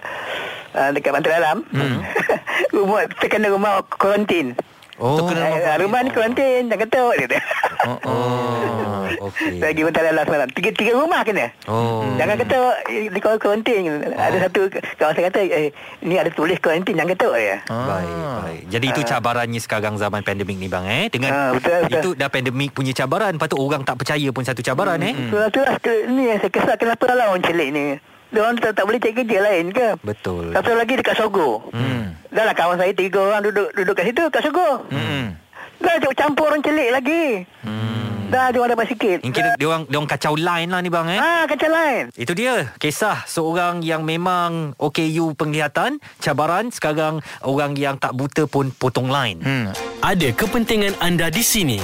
uh, 0.72 0.88
dekat 0.90 1.10
Pantai 1.10 1.32
Dalam 1.32 1.56
Hmm. 1.68 1.98
rumah 2.74 3.00
terkena 3.14 3.48
rumah 3.48 3.72
kuarantin 3.88 4.58
Oh. 4.98 5.14
Terkena 5.16 5.46
rumah 5.46 5.62
uh, 5.64 5.76
rumah 5.78 6.00
ni 6.02 6.10
kuarantin 6.10 6.62
jangan 6.66 6.82
ketuk 6.82 7.12
dia 7.20 7.38
Oh, 7.86 7.98
oh. 8.02 8.58
Oh, 9.18 9.28
okey. 9.28 9.56
saya 9.56 9.70
pergi 9.70 9.82
Pantai 9.82 10.02
Dalam 10.04 10.24
semalam 10.24 10.48
tiga, 10.52 10.70
tiga 10.72 10.92
rumah 10.94 11.20
kena 11.22 11.46
Oh. 11.64 12.04
Jangan 12.16 12.36
ketuk 12.36 12.72
eh, 12.86 13.08
di 13.08 13.20
kuarantin. 13.20 13.82
Ada 14.12 14.36
satu 14.48 14.60
kawan 14.96 15.12
saya 15.12 15.24
kata 15.28 15.40
eh 15.44 15.68
ni 16.00 16.14
ada 16.14 16.28
tulis 16.28 16.56
kuarantin 16.58 16.94
jangan 16.94 17.12
ketuk 17.12 17.34
ya. 17.34 17.56
Ah. 17.66 17.86
Baik, 17.88 18.14
baik. 18.14 18.60
Jadi 18.68 18.86
itu 18.88 19.00
cabarannya 19.02 19.60
sekarang 19.60 19.94
zaman 19.96 20.20
pandemik 20.20 20.56
ni 20.56 20.68
bang 20.68 20.84
eh. 20.84 21.04
Dengan 21.08 21.30
Ah, 21.30 21.50
betul, 21.52 21.78
betul. 21.82 21.92
itu 21.92 22.08
dah 22.14 22.28
pandemik 22.28 22.70
punya 22.72 22.92
cabaran, 22.92 23.32
lepas 23.32 23.48
tu 23.48 23.56
orang 23.56 23.82
tak 23.82 23.96
percaya 23.96 24.28
pun 24.28 24.42
satu 24.42 24.60
cabaran 24.60 25.00
eh. 25.00 25.12
Hmm. 25.12 25.48
Tu 25.48 25.60
lah 25.60 25.76
ke- 25.78 26.06
ni 26.06 26.28
yang 26.28 26.38
saya 26.38 26.50
kesal 26.50 26.76
kenapa 26.76 27.04
lah 27.12 27.30
orang 27.30 27.44
celik 27.44 27.70
ni. 27.70 27.86
Dia 28.28 28.44
orang 28.44 28.60
tak, 28.60 28.76
tak 28.76 28.84
boleh 28.84 29.00
cari 29.00 29.16
kerja 29.16 29.38
lain 29.40 29.72
ke? 29.72 29.88
Betul. 30.04 30.52
Satu 30.52 30.76
lagi 30.76 31.00
dekat 31.00 31.16
Sogo. 31.16 31.64
Hmm. 31.72 32.12
Dah 32.28 32.44
lah 32.44 32.52
kawan 32.52 32.76
saya 32.76 32.92
tiga 32.92 33.24
orang 33.24 33.40
duduk 33.40 33.72
duduk 33.72 33.96
kat 33.96 34.04
situ 34.04 34.24
kat 34.28 34.44
Sogo. 34.44 34.84
Hmm. 34.92 35.32
Dah 35.80 35.96
campur 36.12 36.50
orang 36.50 36.60
celik 36.60 36.90
lagi. 36.92 37.46
Hmm. 37.64 38.17
Dah 38.28 38.52
dia 38.52 38.60
orang 38.60 38.76
dapat 38.76 38.86
sikit. 38.92 39.18
Mungkin 39.24 39.44
dia 39.56 39.66
orang 39.66 39.82
dia 39.88 39.96
orang 39.96 40.10
kacau 40.12 40.34
line 40.36 40.68
lah 40.68 40.80
ni 40.84 40.90
bang 40.92 41.06
eh. 41.16 41.20
Ah 41.20 41.44
kacau 41.48 41.70
lain. 41.72 42.12
Itu 42.12 42.32
dia 42.36 42.76
kisah 42.76 43.24
seorang 43.24 43.80
yang 43.80 44.04
memang 44.04 44.76
OKU 44.76 45.32
penglihatan, 45.32 45.96
cabaran 46.20 46.68
sekarang 46.68 47.24
orang 47.40 47.72
yang 47.80 47.96
tak 47.96 48.12
buta 48.12 48.44
pun 48.44 48.68
potong 48.76 49.08
line. 49.08 49.40
Hmm. 49.40 49.72
Ada 50.04 50.36
kepentingan 50.36 51.00
anda 51.00 51.32
di 51.32 51.40
sini 51.40 51.80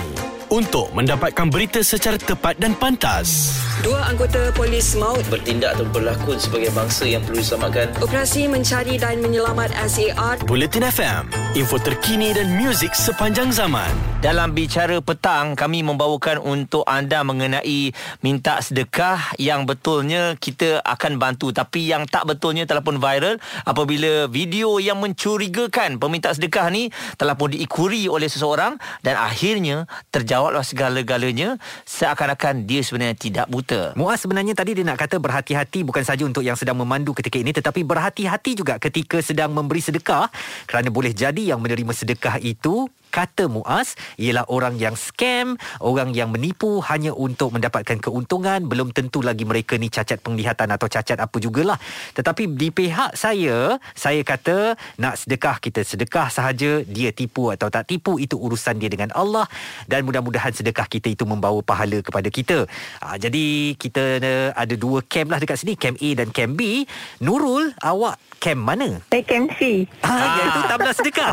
untuk 0.55 0.87
mendapatkan 0.95 1.51
berita 1.51 1.83
secara 1.83 2.15
tepat 2.15 2.55
dan 2.63 2.79
pantas. 2.79 3.59
Dua 3.83 4.07
anggota 4.07 4.55
polis 4.55 4.95
maut 4.95 5.27
Bertindak 5.27 5.75
atau 5.75 5.83
berlakon 5.91 6.39
sebagai 6.39 6.71
bangsa 6.71 7.11
yang 7.11 7.27
perlu 7.27 7.43
diselamatkan. 7.43 7.91
operasi 7.99 8.47
mencari 8.47 8.95
dan 8.95 9.19
menyelamat 9.19 9.75
SAR 9.91 10.47
Bulletin 10.47 10.87
FM, 10.87 11.27
info 11.59 11.83
terkini 11.83 12.31
dan 12.31 12.55
muzik 12.55 12.95
sepanjang 12.95 13.51
zaman. 13.51 13.91
Dalam 14.23 14.55
bicara 14.55 15.03
petang 15.03 15.59
kami 15.59 15.83
membawakan 15.83 16.39
untuk 16.39 16.87
anda 16.87 17.27
mengenai 17.27 17.91
minta 18.23 18.63
sedekah 18.63 19.35
yang 19.43 19.67
betulnya 19.67 20.39
kita 20.39 20.79
akan 20.87 21.19
bantu 21.19 21.51
tapi 21.51 21.91
yang 21.91 22.07
tak 22.07 22.31
betulnya 22.31 22.65
telah 22.65 22.81
pun 22.81 23.03
viral 23.03 23.43
apabila 23.67 24.31
video 24.31 24.79
yang 24.79 25.03
mencurigakan 25.03 25.99
peminta 25.99 26.31
sedekah 26.31 26.71
ni 26.71 26.89
telah 27.19 27.35
pun 27.35 27.53
diikuri 27.53 28.07
oleh 28.07 28.31
seseorang 28.31 28.79
dan 29.03 29.19
akhirnya 29.19 29.91
terjawab 30.15 30.44
lawatlah 30.45 30.61
segala-galanya 30.61 31.57
seakan-akan 31.89 32.69
dia 32.69 32.85
sebenarnya 32.85 33.17
tidak 33.17 33.47
buta. 33.49 33.97
Muaz 33.97 34.21
sebenarnya 34.21 34.53
tadi 34.53 34.77
dia 34.77 34.85
nak 34.85 35.01
kata 35.01 35.17
berhati-hati 35.17 35.81
bukan 35.89 36.05
saja 36.05 36.21
untuk 36.29 36.45
yang 36.45 36.53
sedang 36.53 36.77
memandu 36.77 37.17
ketika 37.17 37.41
ini 37.41 37.49
tetapi 37.49 37.81
berhati-hati 37.81 38.53
juga 38.53 38.77
ketika 38.77 39.25
sedang 39.25 39.57
memberi 39.57 39.81
sedekah 39.81 40.29
kerana 40.69 40.93
boleh 40.93 41.17
jadi 41.17 41.57
yang 41.57 41.65
menerima 41.65 41.97
sedekah 41.97 42.37
itu 42.45 42.85
kata 43.15 43.47
Muaz 43.47 43.95
ialah 44.19 44.43
orang 44.51 44.75
yang 44.75 44.99
scam, 44.99 45.55
orang 45.79 46.11
yang 46.11 46.35
menipu 46.35 46.83
hanya 46.83 47.15
untuk 47.15 47.55
mendapatkan 47.55 48.03
keuntungan, 48.03 48.67
belum 48.67 48.91
tentu 48.91 49.23
lagi 49.23 49.47
mereka 49.47 49.79
ni 49.79 49.87
cacat 49.87 50.19
penglihatan 50.19 50.67
atau 50.75 50.91
cacat 50.91 51.23
apa 51.23 51.37
jugalah. 51.39 51.79
Tetapi 52.19 52.59
di 52.59 52.75
pihak 52.75 53.15
saya, 53.15 53.79
saya 53.95 54.27
kata 54.27 54.75
nak 54.99 55.15
sedekah 55.15 55.63
kita 55.63 55.87
sedekah 55.87 56.27
sahaja, 56.27 56.83
dia 56.83 57.15
tipu 57.15 57.55
atau 57.55 57.71
tak 57.71 57.87
tipu 57.87 58.19
itu 58.19 58.35
urusan 58.35 58.83
dia 58.83 58.91
dengan 58.91 59.15
Allah 59.15 59.47
dan 59.87 60.03
mudah-mudahan 60.03 60.51
sedekah 60.51 60.91
kita 60.91 61.15
itu 61.15 61.23
membawa 61.23 61.63
pahala 61.63 62.03
kepada 62.03 62.27
kita. 62.27 62.67
Ha, 63.05 63.15
jadi 63.21 63.77
kita 63.79 64.05
uh, 64.19 64.51
ada 64.57 64.75
dua 64.75 65.05
camp 65.05 65.31
lah 65.31 65.39
dekat 65.39 65.61
sini, 65.61 65.77
camp 65.77 66.01
A 66.01 66.11
dan 66.19 66.33
camp 66.33 66.57
B. 66.57 66.89
Nurul, 67.21 67.71
awak 67.85 68.19
camp 68.41 68.61
mana? 68.65 68.99
Saya 69.13 69.23
KMC. 69.23 69.61
Ah, 70.01 70.41
iaitu 70.41 70.61
tabla 70.67 70.91
sedekah. 70.97 71.33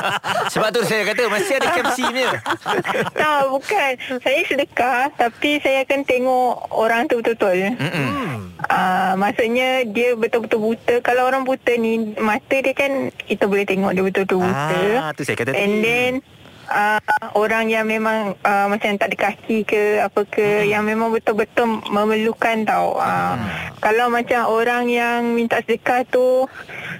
Sebab 0.52 0.68
tu 0.74 0.80
saya 0.86 1.02
kata 1.06 1.13
masih 1.26 1.54
ada 1.58 1.68
KFC 1.70 1.98
punya. 2.04 2.30
tak, 3.20 3.40
bukan. 3.48 3.92
Saya 4.20 4.40
sedekah 4.44 5.12
tapi 5.14 5.62
saya 5.62 5.86
akan 5.86 6.00
tengok 6.02 6.52
orang 6.74 7.06
tu 7.06 7.22
betul-betul. 7.22 7.74
Mm-mm. 7.78 8.54
Uh, 8.64 9.12
maksudnya 9.14 9.84
dia 9.84 10.16
betul-betul 10.16 10.60
buta. 10.60 10.94
Kalau 11.00 11.28
orang 11.28 11.44
buta 11.44 11.72
ni, 11.76 12.16
mata 12.16 12.56
dia 12.58 12.74
kan 12.74 13.12
kita 13.24 13.44
boleh 13.46 13.64
tengok 13.64 13.92
dia 13.92 14.02
betul-betul 14.02 14.40
buta. 14.42 14.80
Ah, 14.98 15.10
tu 15.12 15.22
saya 15.22 15.36
kata 15.36 15.52
And 15.52 15.80
tadi. 15.80 15.84
then 15.84 16.12
uh, 16.68 17.00
orang 17.34 17.68
yang 17.68 17.84
memang 17.88 18.36
uh, 18.40 18.66
macam 18.68 18.96
tak 18.96 19.12
ada 19.12 19.16
kaki 19.30 19.64
ke 19.64 20.00
apa 20.00 20.20
ke 20.28 20.42
hmm. 20.42 20.68
yang 20.70 20.82
memang 20.84 21.12
betul-betul 21.12 21.80
memerlukan 21.88 22.64
tau. 22.64 22.96
Uh, 22.96 23.34
hmm. 23.36 23.48
Kalau 23.80 24.06
macam 24.08 24.40
orang 24.48 24.88
yang 24.88 25.36
minta 25.36 25.60
sedekah 25.64 26.04
tu 26.08 26.48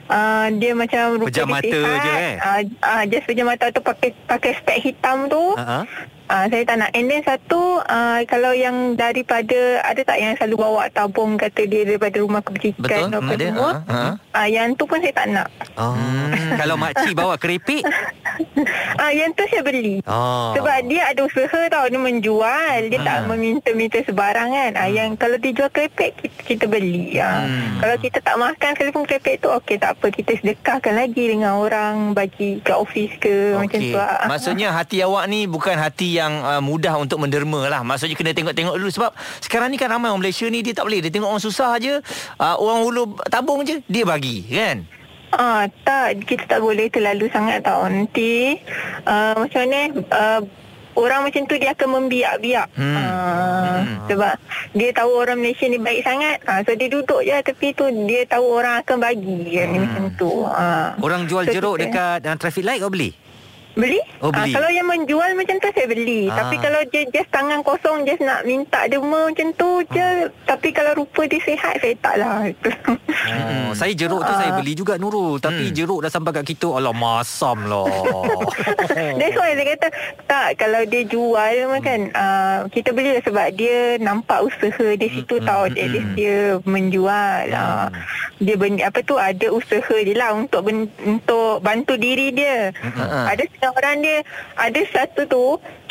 uh, 0.09 0.47
dia 0.57 0.73
macam 0.77 1.21
rupa 1.21 1.31
Pejam 1.33 1.49
dia 1.49 1.57
mata 1.57 1.81
sihat, 1.81 2.05
je, 2.05 2.13
eh? 2.13 2.35
Uh, 2.41 2.61
uh, 2.85 3.03
just 3.09 3.25
pejam 3.25 3.47
mata 3.49 3.67
tu 3.73 3.81
pakai 3.81 4.11
pakai 4.29 4.53
spek 4.61 4.79
hitam 4.81 5.29
tu. 5.29 5.57
Ha-ha. 5.57 5.85
Ah, 6.25 6.49
saya 6.49 6.65
tak 6.65 6.81
nak. 6.81 6.91
And 6.97 7.05
then 7.05 7.21
satu, 7.21 7.85
ah, 7.85 8.25
kalau 8.25 8.57
yang 8.57 8.97
daripada, 8.97 9.85
ada 9.85 10.01
tak 10.01 10.17
yang 10.17 10.33
selalu 10.41 10.57
bawa 10.57 10.89
tabung 10.89 11.37
kata 11.37 11.69
dia 11.69 11.85
daripada 11.85 12.17
rumah 12.17 12.41
kebajikan 12.41 13.13
Betul, 13.13 13.21
apa 13.21 13.33
ada, 13.37 13.45
semua. 13.45 13.71
ah, 13.85 13.93
ah. 13.93 14.13
Ah, 14.33 14.47
yang 14.49 14.73
tu 14.73 14.89
pun 14.89 15.05
saya 15.05 15.13
tak 15.13 15.29
nak. 15.29 15.49
Oh. 15.77 15.93
Kalau 16.61 16.81
makcik 16.81 17.13
bawa 17.13 17.37
keripik? 17.37 17.85
Ah, 18.95 19.11
yang 19.11 19.31
tu 19.31 19.43
saya 19.45 19.61
beli. 19.61 19.99
Oh. 20.05 20.55
Sebab 20.55 20.87
dia 20.87 21.11
ada 21.11 21.21
usaha 21.21 21.61
tau 21.67 21.85
Dia 21.85 21.99
menjual 21.99 22.79
Dia 22.87 22.99
tak 23.01 23.17
Ah. 23.17 23.27
meminta-minta 23.27 23.99
sebarang 24.01 24.49
kan 24.49 24.73
ah, 24.75 24.87
Yang 24.87 25.11
kalau 25.17 25.37
dia 25.37 25.51
jual 25.51 25.69
kerepek 25.69 26.11
Kita, 26.17 26.39
kita 26.45 26.65
beli 26.65 27.15
ah. 27.17 27.43
Hmm. 27.43 27.79
Kalau 27.79 27.97
kita 27.99 28.19
tak 28.19 28.37
makan 28.37 28.71
Sekalipun 28.73 29.03
kerepek 29.05 29.35
tu 29.39 29.51
Okey 29.51 29.77
tak 29.77 29.99
apa 29.99 30.07
Kita 30.09 30.31
sedekahkan 30.35 30.95
lagi 30.95 31.25
Dengan 31.27 31.59
orang 31.59 31.95
Bagi 32.13 32.59
kat 32.61 32.75
office 32.75 33.15
ke 33.19 33.55
Macam 33.55 33.77
Okey. 33.77 33.93
tu 33.93 33.99
ah. 33.99 34.25
Maksudnya 34.25 34.69
hati 34.71 34.99
awak 35.01 35.27
ni 35.27 35.45
bukan 35.45 35.75
hati 35.75 36.15
yang 36.15 36.33
uh, 36.41 36.59
mudah 36.59 36.97
untuk 36.97 37.19
menderma 37.19 37.67
lah. 37.69 37.81
Maksudnya 37.83 38.15
kena 38.15 38.33
tengok-tengok 38.33 38.75
dulu 38.75 38.89
sebab 38.89 39.11
sekarang 39.39 39.69
ni 39.69 39.77
kan 39.77 39.89
ramai 39.89 40.09
orang 40.09 40.21
Malaysia 40.21 40.47
ni 40.47 40.61
dia 40.61 40.73
tak 40.73 40.85
boleh. 40.85 41.01
Dia 41.01 41.11
tengok 41.11 41.29
orang 41.29 41.43
susah 41.43 41.77
je, 41.77 41.99
uh, 42.37 42.57
orang 42.57 42.81
hulu 42.83 43.03
tabung 43.27 43.63
je, 43.63 43.81
dia 43.87 44.03
bagi 44.03 44.45
kan? 44.47 44.87
Ah, 45.35 45.67
tak, 45.83 46.23
kita 46.25 46.47
tak 46.47 46.61
boleh 46.61 46.87
terlalu 46.87 47.27
sangat 47.29 47.61
tau. 47.61 47.83
Nanti 47.85 48.55
uh, 49.03 49.35
macam 49.35 49.61
mana 49.63 49.81
uh, 50.09 50.41
orang 50.95 51.27
macam 51.27 51.43
tu 51.45 51.59
dia 51.59 51.75
akan 51.75 51.89
membiak-biak. 51.93 52.67
Hmm. 52.73 52.95
Ah, 52.95 53.79
sebab 54.07 54.35
dia 54.73 54.91
tahu 54.91 55.11
orang 55.13 55.39
Malaysia 55.39 55.67
ni 55.67 55.77
baik 55.77 56.03
sangat. 56.03 56.39
Ah, 56.45 56.63
so 56.63 56.73
dia 56.73 56.87
duduk 56.87 57.21
je 57.21 57.35
tepi 57.35 57.75
tu 57.75 57.87
dia 58.07 58.23
tahu 58.25 58.47
orang 58.49 58.79
akan 58.81 58.97
bagi 58.97 59.39
kan 59.53 59.69
macam 59.75 60.05
tu. 60.15 60.31
Ah. 60.47 60.95
Orang 60.99 61.27
jual 61.27 61.45
So, 61.45 61.53
jeruk 61.53 61.77
kita- 61.77 61.83
dekat 61.91 62.19
uh, 62.25 62.37
traffic 62.39 62.63
light 62.63 62.79
kau 62.79 62.89
beli? 62.89 63.11
Beli? 63.75 64.01
Oh, 64.23 64.31
beli. 64.31 64.55
Ah, 64.55 64.63
kalau 64.63 64.71
yang 64.71 64.87
menjual 64.87 65.31
macam 65.35 65.59
tu 65.59 65.69
saya 65.75 65.87
beli. 65.91 66.31
Ah. 66.31 66.47
Tapi 66.47 66.57
kalau 66.63 66.81
dia 66.95 67.03
just 67.11 67.31
tangan 67.35 67.61
kosong 67.67 68.07
just 68.07 68.23
nak 68.23 68.47
minta 68.47 68.87
derma 68.87 69.31
macam 69.31 69.51
tu 69.59 69.83
je. 69.91 70.31
Tapi 70.47 70.69
kalau 70.71 71.03
rupa 71.03 71.27
dia 71.27 71.43
sihat 71.43 71.83
saya 71.83 71.95
tak 71.99 72.15
lah. 72.23 72.47
Oh, 72.55 73.73
saya 73.81 73.93
jeruk 73.97 74.23
tu 74.23 74.33
saya 74.33 74.55
beli 74.57 74.73
juga 74.77 75.01
Nurul 75.01 75.41
Tapi 75.41 75.73
jeruk 75.73 76.05
dah 76.05 76.11
sampai 76.13 76.31
kat 76.37 76.45
kita 76.45 76.77
Alah 76.77 76.93
masam 76.93 77.65
lah 77.65 77.89
That's 79.19 79.37
why 79.37 79.57
saya 79.57 79.67
kata 79.77 79.89
tak 80.29 80.49
kalau 80.61 80.83
dia 80.85 81.03
jual 81.09 81.55
kan 81.81 82.01
uh, 82.13 82.59
kita 82.71 82.93
beli 82.93 83.17
lah 83.17 83.23
sebab 83.25 83.49
dia 83.57 83.97
nampak 84.01 84.45
usaha 84.45 84.87
di 84.97 85.09
situ 85.11 85.33
Mm, 85.35 85.47
tau 85.51 85.67
mm, 85.67 85.75
dia, 85.75 85.87
mm. 85.89 86.15
dia 86.15 86.39
menjual 86.63 87.45
uh, 87.53 87.89
dia 88.39 88.55
ben, 88.55 88.79
apa 88.79 89.03
tu 89.03 89.19
ada 89.19 89.51
usaha 89.51 89.97
dia 89.99 90.15
lah 90.15 90.31
untuk 90.31 90.63
ben, 90.63 90.87
untuk 91.03 91.59
bantu 91.59 91.99
diri 91.99 92.31
dia 92.31 92.71
Mm. 92.85 93.25
ada 93.27 93.43
setengah 93.43 93.64
orang 93.71 94.01
dia 94.01 94.21
ada 94.55 94.81
satu 94.87 95.25
tu 95.25 95.45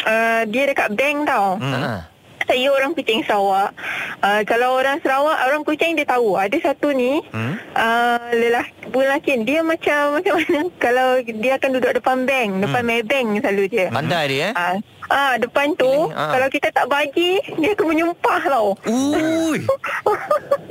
uh, 0.03 0.42
dia 0.46 0.63
dekat 0.65 0.92
bank 0.92 1.25
tau 1.25 1.58
Ha. 1.58 2.06
saya 2.44 2.68
orang 2.70 2.92
Kuching 2.92 3.24
Sarawak. 3.24 3.72
Uh, 4.20 4.44
kalau 4.44 4.75
orang 4.75 5.00
Sarawak, 5.00 5.48
orang 5.48 5.63
Kuching 5.63 5.96
dia 5.96 6.03
tahu. 6.03 6.36
Ada 6.36 6.60
satu 6.62 6.92
ni, 6.92 7.24
Hmm? 7.32 7.56
uh, 7.72 8.20
lelaki, 8.36 8.72
lelaki 8.92 9.34
dia 9.42 9.63
macam 9.63 10.01
macam 10.20 10.34
mana 10.38 10.68
kalau 10.75 11.08
dia 11.24 11.56
akan 11.56 11.70
duduk 11.72 11.96
depan 11.96 12.27
bank, 12.27 12.50
depan 12.60 12.84
Hmm. 12.84 12.89
Maybank 12.92 13.27
selalu 13.39 13.63
dia. 13.72 13.88
Pandai 13.89 14.24
dia 14.27 14.51
eh. 14.51 14.53
Ah, 14.53 14.75
ah 15.05 15.33
depan 15.36 15.74
tu 15.74 15.89
ah. 16.10 16.31
kalau 16.31 16.48
kita 16.48 16.67
tak 16.69 16.86
bagi 16.86 17.38
dia 17.55 17.72
akan 17.72 17.86
menyumpah 17.88 18.39
tau. 18.43 18.69
Ui 18.86 19.60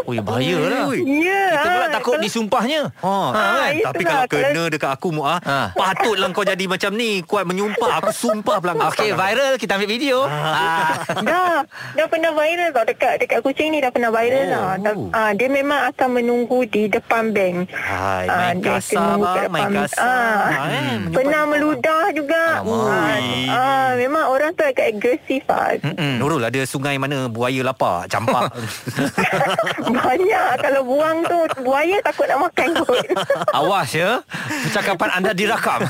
Ui 0.05 0.19
bahaya 0.19 0.59
lah. 0.59 0.91
Ya. 0.99 1.45
Kita 1.53 1.69
pula 1.69 1.79
ah, 1.79 1.91
takut 1.93 2.13
kalau- 2.13 2.25
disumpahnya. 2.25 2.81
Ha, 2.99 3.07
Ah, 3.07 3.31
kan? 3.31 3.71
itulah. 3.71 3.87
Tapi 3.87 4.03
kalau 4.03 4.25
Kalau- 4.25 4.45
kena 4.45 4.63
dekat 4.69 4.91
aku 4.93 5.09
Muah, 5.13 5.39
Ha. 5.41 5.59
patutlah 5.73 6.29
kau 6.31 6.43
jadi 6.43 6.65
macam 6.65 6.91
ni, 6.93 7.23
kuat 7.23 7.45
menyumpah. 7.45 7.91
Aku 7.99 8.11
sumpah 8.11 8.59
pula 8.59 8.73
kau. 8.75 8.91
Okey, 8.91 9.11
viral 9.13 9.55
kita 9.57 9.77
ambil 9.77 9.89
video. 9.89 10.27
Ah. 10.27 10.99
dah 11.23 11.63
dah 11.95 12.07
pernah 12.09 12.33
viral 12.33 12.69
tau 12.73 12.85
dekat 12.85 13.15
dekat 13.17 13.39
kucing 13.41 13.71
ni 13.71 13.79
dah 13.79 13.89
pernah 13.89 14.11
viral 14.11 14.43
Oh. 14.43 14.51
lah. 14.51 14.75
Ah, 15.13 15.31
dia 15.33 15.47
memang 15.47 15.87
akan 15.89 16.09
menunggu 16.13 16.67
di 16.67 16.89
depan 16.89 17.31
bank. 17.31 17.71
Hai, 17.71 18.27
Ah, 18.27 18.37
main 18.51 18.59
kasar 18.59 19.15
main 19.49 19.71
kasar. 19.73 20.03
Ah. 20.03 20.67
eh, 20.67 20.83
menyumpah- 20.99 21.15
Pernah 21.15 21.43
meludah 21.47 22.05
juga. 22.11 22.45
Ah, 22.59 23.19
ah, 23.49 23.89
memang 23.95 24.22
orang 24.25 24.51
tu 24.53 24.63
agak 24.63 24.87
agresif 24.91 25.43
lah. 25.45 25.75
Mm-mm. 25.79 26.19
Nurul 26.19 26.41
ada 26.41 26.61
sungai 26.63 26.97
mana 26.97 27.27
buaya 27.27 27.63
lapar, 27.63 28.07
campak. 28.07 28.53
Banyak 29.97 30.49
kalau 30.59 30.83
buang 30.83 31.25
tu 31.25 31.39
buaya 31.61 31.97
takut 32.01 32.27
nak 32.27 32.39
makan 32.43 32.69
kot. 32.77 33.05
Awas 33.59 33.91
ya 33.93 34.21
Percakapan 34.63 35.11
anda 35.13 35.33
dirakam 35.33 35.85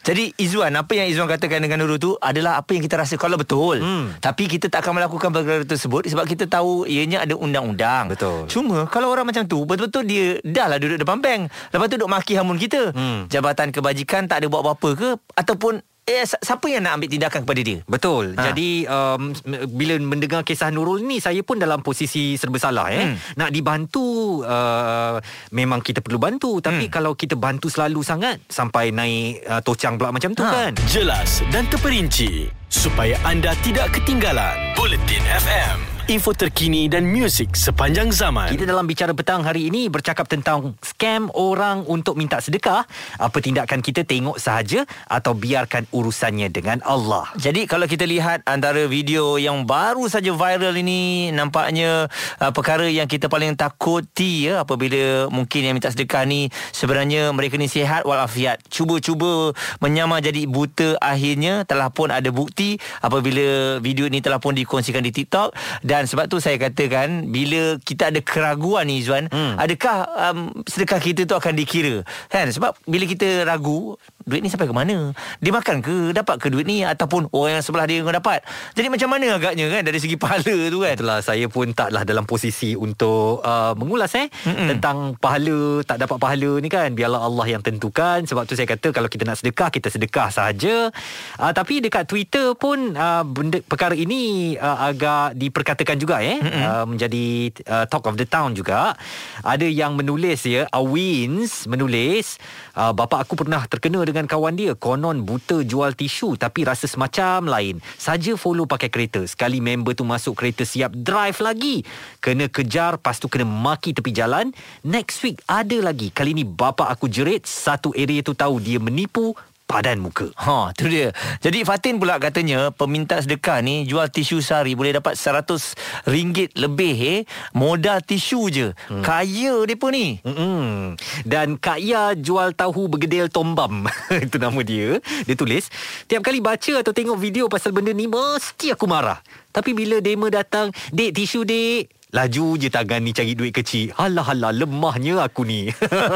Jadi 0.00 0.34
Izzuan 0.36 0.72
Apa 0.72 0.94
yang 0.94 1.06
Izzuan 1.06 1.26
katakan 1.26 1.60
dengan 1.60 1.80
Nurul 1.80 1.98
tu 1.98 2.14
Adalah 2.16 2.58
apa 2.58 2.70
yang 2.72 2.82
kita 2.82 2.96
rasa 2.96 3.14
Kalau 3.14 3.36
betul 3.36 3.70
Hmm. 3.78 4.10
Tapi 4.16 4.48
kita 4.48 4.66
tak 4.66 4.80
akan 4.80 4.98
melakukan 4.98 5.30
perkara 5.30 5.62
tersebut 5.62 6.06
Sebab 6.06 6.24
kita 6.24 6.44
tahu 6.46 6.84
Ianya 6.84 7.22
ada 7.22 7.34
undang-undang 7.34 8.10
Betul. 8.10 8.46
Cuma 8.46 8.86
Kalau 8.86 9.08
orang 9.08 9.24
macam 9.24 9.44
tu 9.44 9.62
Betul-betul 9.62 10.02
dia 10.04 10.26
Dah 10.42 10.66
lah 10.66 10.78
duduk 10.78 10.98
depan 10.98 11.18
bank 11.18 11.40
Lepas 11.68 11.86
tu 11.86 11.94
duduk 11.94 12.10
maki 12.10 12.32
hamun 12.34 12.56
kita 12.56 12.90
Hmm. 12.90 13.28
Jabatan 13.28 13.70
kebajikan 13.70 14.24
Tak 14.24 14.40
ada 14.40 14.46
buat 14.46 14.62
apa-apa 14.62 14.90
ke 14.94 15.08
Ataupun 15.34 15.78
eh, 16.10 16.24
si- 16.24 16.40
Siapa 16.40 16.64
yang 16.66 16.80
nak 16.80 16.96
ambil 16.96 17.08
tindakan 17.10 17.40
kepada 17.42 17.60
dia 17.60 17.78
Betul. 17.84 18.32
Ha. 18.32 18.42
Jadi 18.46 18.70
um, 18.84 19.30
bila 19.70 19.94
mendengar 19.98 20.40
kisah 20.40 20.68
Nurul 20.68 21.02
ni 21.02 21.18
saya 21.18 21.40
pun 21.40 21.56
dalam 21.56 21.80
posisi 21.80 22.34
serba 22.34 22.56
salah 22.56 22.88
eh. 22.88 23.04
Hmm. 23.04 23.16
Nak 23.36 23.50
dibantu 23.50 24.06
uh, 24.40 25.20
memang 25.50 25.80
kita 25.80 25.98
perlu 25.98 26.16
bantu 26.16 26.58
tapi 26.58 26.78
Hmm. 26.80 26.92
kalau 26.92 27.12
kita 27.12 27.34
bantu 27.34 27.66
selalu 27.66 28.00
sangat 28.00 28.40
sampai 28.46 28.88
naik 28.88 29.44
uh, 29.44 29.60
tocang 29.60 29.94
pula 29.94 30.08
macam 30.08 30.32
tu 30.32 30.40
Ha. 30.40 30.50
kan. 30.50 30.72
Jelas 30.86 31.44
dan 31.48 31.66
terperinci 31.66 32.48
supaya 32.68 33.18
anda 33.22 33.52
tidak 33.58 33.92
ketinggalan. 33.92 34.54
Bulletin 34.74 35.20
FM, 35.24 35.78
info 36.08 36.32
terkini 36.32 36.88
dan 36.88 37.04
muzik 37.04 37.52
sepanjang 37.52 38.08
zaman. 38.08 38.48
Kita 38.48 38.64
dalam 38.64 38.88
bicara 38.88 39.12
petang 39.12 39.44
hari 39.44 39.68
ini 39.68 39.92
bercakap 39.92 40.24
tentang 40.24 40.72
scam 40.80 41.28
orang 41.36 41.84
untuk 41.84 42.16
minta 42.16 42.40
sedekah. 42.40 42.88
Apa 43.20 43.44
tindakan 43.44 43.84
kita 43.84 44.08
tengok 44.08 44.40
sahaja 44.40 44.88
atau 45.04 45.36
biarkan 45.36 45.84
urusannya 45.92 46.48
dengan 46.48 46.80
Allah. 46.88 47.28
Jadi 47.36 47.68
kalau 47.68 47.84
kita 47.84 48.08
lihat 48.08 48.40
antara 48.48 48.88
video 48.88 49.36
yang 49.36 49.68
baru 49.68 50.08
saja 50.08 50.32
viral 50.32 50.80
ini 50.80 51.28
nampaknya 51.28 52.08
uh, 52.40 52.52
perkara 52.56 52.88
yang 52.88 53.04
kita 53.04 53.28
paling 53.28 53.52
takuti 53.52 54.48
ya 54.48 54.64
apabila 54.64 55.28
mungkin 55.28 55.60
yang 55.60 55.76
minta 55.76 55.92
sedekah 55.92 56.24
ni 56.24 56.48
sebenarnya 56.72 57.36
mereka 57.36 57.60
ni 57.60 57.68
sihat 57.68 58.08
walafiat. 58.08 58.64
Cuba-cuba 58.72 59.52
menyamar 59.84 60.24
jadi 60.24 60.48
buta 60.48 60.96
akhirnya 61.04 61.68
telah 61.68 61.92
pun 61.92 62.08
ada 62.08 62.32
bukti 62.32 62.80
apabila 63.04 63.76
video 63.84 64.08
ini 64.08 64.24
telah 64.24 64.40
pun 64.40 64.56
dikongsikan 64.56 65.04
di 65.04 65.12
TikTok 65.12 65.52
dan 65.84 65.97
sebab 66.04 66.28
tu 66.28 66.38
saya 66.38 66.54
katakan 66.54 67.26
bila 67.26 67.80
kita 67.80 68.12
ada 68.12 68.20
keraguan 68.20 68.86
ni 68.86 69.00
Zuan 69.00 69.26
Hmm. 69.28 69.56
adakah 69.56 69.96
um, 70.30 70.38
sedekah 70.64 71.00
kita 71.00 71.22
tu 71.24 71.34
akan 71.34 71.54
dikira 71.54 72.04
kan 72.28 72.46
sebab 72.48 72.76
bila 72.84 73.04
kita 73.04 73.42
ragu 73.42 73.96
duit 74.28 74.44
ni 74.44 74.52
sampai 74.52 74.68
ke 74.68 74.74
mana? 74.76 75.16
Dia 75.40 75.50
makan 75.50 75.80
ke? 75.80 76.12
Dapat 76.12 76.36
ke 76.38 76.52
duit 76.52 76.68
ni? 76.68 76.84
Ataupun 76.84 77.32
orang 77.32 77.58
yang 77.58 77.64
sebelah 77.64 77.88
dia 77.88 78.04
yang 78.04 78.12
dapat? 78.12 78.44
Jadi 78.76 78.86
macam 78.92 79.08
mana 79.08 79.40
agaknya 79.40 79.66
kan? 79.72 79.82
Dari 79.82 79.98
segi 79.98 80.16
pahala 80.20 80.56
tu 80.68 80.78
kan? 80.84 80.92
Itulah 80.94 81.18
saya 81.24 81.46
pun 81.48 81.72
taklah 81.72 82.04
dalam 82.04 82.28
posisi 82.28 82.76
untuk 82.76 83.40
uh, 83.42 83.72
mengulas 83.74 84.12
eh 84.14 84.28
Mm-mm. 84.44 84.68
tentang 84.76 85.16
pahala 85.16 85.82
tak 85.84 85.98
dapat 86.02 86.18
pahala 86.20 86.50
ni 86.60 86.68
kan? 86.68 86.92
Biarlah 86.92 87.24
Allah 87.24 87.46
yang 87.48 87.62
tentukan. 87.64 88.24
Sebab 88.28 88.44
tu 88.44 88.54
saya 88.58 88.68
kata 88.68 88.92
kalau 88.92 89.08
kita 89.08 89.24
nak 89.24 89.40
sedekah 89.40 89.68
kita 89.72 89.88
sedekah 89.88 90.28
saja 90.28 90.90
uh, 91.38 91.52
tapi 91.54 91.80
dekat 91.80 92.04
Twitter 92.08 92.52
pun 92.58 92.96
uh, 92.98 93.22
benda 93.22 93.62
perkara 93.62 93.94
ini 93.94 94.54
uh, 94.58 94.90
agak 94.90 95.38
diperkatakan 95.38 95.96
juga 95.96 96.20
eh. 96.20 96.40
Uh, 96.42 96.84
menjadi 96.88 97.54
uh, 97.70 97.84
talk 97.86 98.04
of 98.10 98.18
the 98.18 98.26
town 98.26 98.52
juga. 98.56 98.98
Ada 99.46 99.68
yang 99.68 99.94
menulis 99.94 100.42
ya 100.48 100.66
Awins 100.74 101.70
menulis 101.70 102.40
uh, 102.74 102.90
bapa 102.90 103.22
aku 103.22 103.38
pernah 103.38 103.62
terkena 103.70 104.02
dengan 104.02 104.17
kawan 104.26 104.56
dia 104.56 104.72
konon 104.72 105.22
buta 105.22 105.62
jual 105.62 105.94
tisu 105.94 106.34
tapi 106.34 106.64
rasa 106.64 106.88
semacam 106.88 107.46
lain. 107.46 107.76
Saja 107.94 108.34
follow 108.34 108.64
pakai 108.64 108.88
kereta. 108.90 109.22
Sekali 109.28 109.60
member 109.62 109.92
tu 109.92 110.02
masuk 110.02 110.34
kereta 110.34 110.64
siap 110.64 110.96
drive 110.96 111.38
lagi. 111.44 111.86
Kena 112.18 112.48
kejar 112.50 112.98
lepas 112.98 113.20
tu 113.20 113.28
kena 113.28 113.44
maki 113.44 113.92
tepi 113.94 114.10
jalan. 114.10 114.50
Next 114.82 115.20
week 115.22 115.44
ada 115.46 115.78
lagi. 115.78 116.08
Kali 116.10 116.32
ni 116.32 116.42
bapa 116.42 116.88
aku 116.88 117.06
jerit. 117.06 117.44
Satu 117.44 117.92
area 117.92 118.24
tu 118.24 118.34
tahu 118.34 118.58
dia 118.58 118.80
menipu 118.82 119.36
padan 119.68 120.00
muka. 120.00 120.32
Ha, 120.40 120.72
tu 120.72 120.88
dia. 120.88 121.12
Jadi 121.44 121.60
Fatin 121.68 122.00
pula 122.00 122.16
katanya 122.16 122.72
peminta 122.72 123.20
sedekah 123.20 123.60
ni 123.60 123.84
jual 123.84 124.08
tisu 124.08 124.40
sehari 124.40 124.72
boleh 124.72 124.96
dapat 124.96 125.20
RM100 125.20 126.56
lebih 126.56 126.96
eh. 126.96 127.18
Modal 127.52 128.00
tisu 128.00 128.48
je. 128.48 128.72
Hmm. 128.88 129.04
Kaya 129.04 129.68
depa 129.68 129.92
ni. 129.92 130.24
Hmm. 130.24 130.96
Dan 131.28 131.60
Kak 131.60 131.84
Ya 131.84 132.16
jual 132.16 132.56
tahu 132.56 132.88
bergedil 132.88 133.28
tombam. 133.28 133.84
Itu 134.24 134.40
nama 134.40 134.58
dia. 134.64 135.04
Dia 135.28 135.36
tulis, 135.36 135.68
tiap 136.08 136.24
kali 136.24 136.40
baca 136.40 136.80
atau 136.80 136.96
tengok 136.96 137.20
video 137.20 137.52
pasal 137.52 137.76
benda 137.76 137.92
ni 137.92 138.08
mesti 138.08 138.72
aku 138.72 138.88
marah. 138.88 139.20
Tapi 139.52 139.76
bila 139.76 140.00
demo 140.00 140.32
datang, 140.32 140.72
dek 140.88 141.12
tisu 141.12 141.44
dek. 141.44 141.97
Laju 142.08 142.56
je 142.56 142.72
tangan 142.72 143.04
ni 143.04 143.12
cari 143.12 143.36
duit 143.36 143.52
kecil. 143.52 143.92
Halah 143.92 144.24
halah 144.32 144.48
lemahnya 144.48 145.20
aku 145.20 145.44
ni. 145.44 145.68